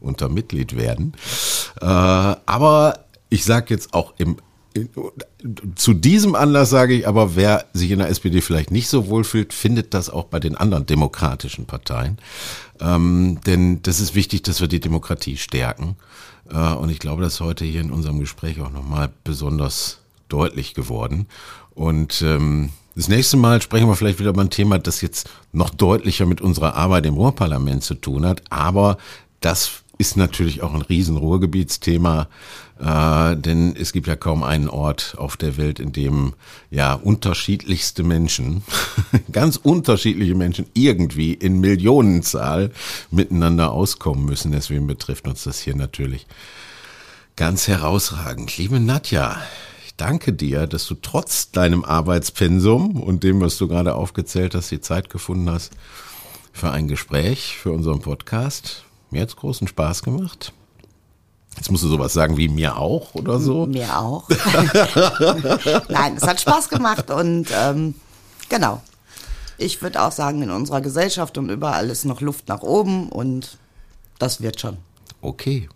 unter 0.02 0.30
Mitglied 0.30 0.78
werden. 0.78 1.14
Äh, 1.82 1.86
aber 1.86 3.06
ich 3.30 3.44
sage 3.44 3.74
jetzt 3.74 3.96
auch 3.96 4.14
im 4.20 4.38
zu 5.76 5.94
diesem 5.94 6.36
Anlass 6.36 6.70
sage 6.70 6.94
ich 6.94 7.08
aber, 7.08 7.36
wer 7.36 7.66
sich 7.74 7.92
in 7.92 8.00
der 8.00 8.10
SPD 8.10 8.42
vielleicht 8.42 8.72
nicht 8.72 8.88
so 8.88 9.08
wohlfühlt, 9.08 9.54
findet 9.54 9.94
das 9.94 10.10
auch 10.10 10.26
bei 10.26 10.40
den 10.40 10.56
anderen 10.56 10.86
demokratischen 10.86 11.66
Parteien. 11.66 12.18
Ähm, 12.80 13.40
denn 13.46 13.82
das 13.82 14.00
ist 14.00 14.16
wichtig, 14.16 14.44
dass 14.44 14.62
wir 14.62 14.68
die 14.68 14.80
Demokratie 14.80 15.38
stärken. 15.38 15.96
Äh, 16.52 16.74
und 16.74 16.90
ich 16.90 17.00
glaube, 17.00 17.22
das 17.24 17.36
ist 17.36 17.40
heute 17.40 17.66
hier 17.66 17.82
in 17.82 17.92
unserem 17.92 18.20
Gespräch 18.20 18.62
auch 18.62 18.72
nochmal 18.72 19.10
besonders 19.24 20.00
deutlich 20.30 20.74
geworden. 20.74 21.28
Und 21.72 22.22
ähm, 22.22 22.70
das 22.96 23.08
nächste 23.08 23.38
Mal 23.38 23.62
sprechen 23.62 23.88
wir 23.88 23.96
vielleicht 23.96 24.20
wieder 24.20 24.32
über 24.32 24.42
ein 24.42 24.50
Thema, 24.50 24.78
das 24.78 25.02
jetzt 25.02 25.30
noch 25.52 25.70
deutlicher 25.70 26.26
mit 26.26 26.42
unserer 26.42 26.76
Arbeit 26.76 27.06
im 27.06 27.16
Ruhrparlament 27.16 27.84
zu 27.84 27.96
tun 27.96 28.26
hat. 28.26 28.44
Aber 28.50 28.98
das 29.42 29.84
ist 29.98 30.18
natürlich 30.18 30.64
auch 30.64 30.74
ein 30.74 30.82
riesen 30.82 31.18
Ruhrgebietsthema, 31.18 32.28
äh, 32.80 33.36
denn 33.36 33.76
es 33.76 33.92
gibt 33.92 34.08
ja 34.08 34.16
kaum 34.16 34.44
einen 34.44 34.70
Ort 34.70 35.16
auf 35.18 35.36
der 35.36 35.58
Welt, 35.58 35.80
in 35.80 35.92
dem 35.92 36.34
ja 36.72 36.94
unterschiedlichste 36.94 38.04
Menschen, 38.04 38.64
ganz 39.32 39.58
unterschiedliche 39.58 40.36
Menschen 40.36 40.66
irgendwie 40.74 41.34
in 41.34 41.60
Millionenzahl 41.60 42.72
miteinander 43.12 43.72
auskommen 43.72 44.26
müssen. 44.26 44.52
Deswegen 44.52 44.88
betrifft 44.88 45.28
uns 45.28 45.44
das 45.44 45.60
hier 45.60 45.76
natürlich 45.76 46.26
ganz 47.36 47.68
herausragend. 47.68 48.58
Liebe 48.58 48.80
Nadja, 48.80 49.38
ich 49.86 49.96
danke 49.96 50.32
dir, 50.32 50.66
dass 50.66 50.88
du 50.88 50.96
trotz 50.96 51.52
deinem 51.52 51.84
Arbeitspensum 51.84 53.02
und 53.02 53.24
dem, 53.24 53.42
was 53.42 53.58
du 53.58 53.68
gerade 53.68 53.96
aufgezählt 53.96 54.56
hast, 54.56 54.72
die 54.72 54.82
Zeit 54.82 55.10
gefunden 55.10 55.50
hast 55.50 55.74
für 56.54 56.72
ein 56.72 56.88
Gespräch, 56.88 57.58
für 57.58 57.72
unseren 57.72 58.00
Podcast. 58.00 58.84
Mir 59.12 59.22
hat 59.22 59.30
es 59.30 59.36
großen 59.36 59.68
Spaß 59.68 60.04
gemacht. 60.04 60.54
Jetzt 61.60 61.72
musst 61.72 61.84
du 61.84 61.90
sowas 61.90 62.14
sagen 62.14 62.38
wie 62.38 62.48
mir 62.48 62.78
auch 62.78 63.14
oder 63.16 63.38
so. 63.38 63.66
Mir 63.66 64.00
auch. 64.00 64.30
Nein, 65.90 66.16
es 66.16 66.26
hat 66.26 66.40
Spaß 66.40 66.70
gemacht 66.70 67.12
und 67.12 67.48
ähm, 67.54 67.96
genau. 68.48 68.82
Ich 69.58 69.82
würde 69.82 70.02
auch 70.02 70.14
sagen, 70.14 70.42
in 70.42 70.52
unserer 70.52 70.80
Gesellschaft 70.80 71.38
und 71.38 71.50
überall 71.50 71.90
ist 71.90 72.06
noch 72.06 72.22
Luft 72.22 72.48
nach 72.48 72.62
oben 72.62 73.10
und 73.10 73.58
das 74.20 74.40
wird 74.42 74.62
schon. 74.62 74.78
Okay. 75.22 75.68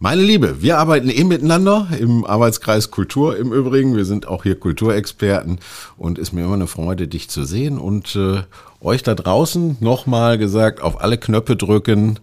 Meine 0.00 0.22
Liebe, 0.22 0.60
wir 0.60 0.78
arbeiten 0.78 1.08
eh 1.08 1.24
miteinander 1.24 1.88
im 1.98 2.24
Arbeitskreis 2.24 2.90
Kultur 2.90 3.36
im 3.36 3.52
Übrigen. 3.52 3.96
Wir 3.96 4.04
sind 4.04 4.26
auch 4.26 4.42
hier 4.42 4.58
Kulturexperten 4.58 5.60
und 5.96 6.18
ist 6.18 6.32
mir 6.32 6.44
immer 6.44 6.54
eine 6.54 6.66
Freude, 6.66 7.06
dich 7.06 7.30
zu 7.30 7.44
sehen 7.44 7.78
und 7.78 8.16
äh, 8.16 8.42
euch 8.80 9.02
da 9.02 9.14
draußen 9.14 9.76
nochmal 9.80 10.36
gesagt, 10.36 10.82
auf 10.82 11.00
alle 11.00 11.16
Knöpfe 11.16 11.56
drücken. 11.56 12.18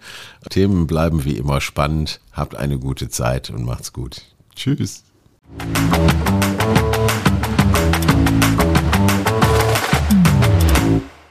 Themen 0.49 0.85
bleiben 0.85 1.23
wie 1.23 1.37
immer 1.37 1.61
spannend. 1.61 2.19
Habt 2.33 2.55
eine 2.55 2.77
gute 2.77 3.09
Zeit 3.09 3.49
und 3.49 3.63
macht's 3.65 3.93
gut. 3.93 4.21
Tschüss. 4.55 5.03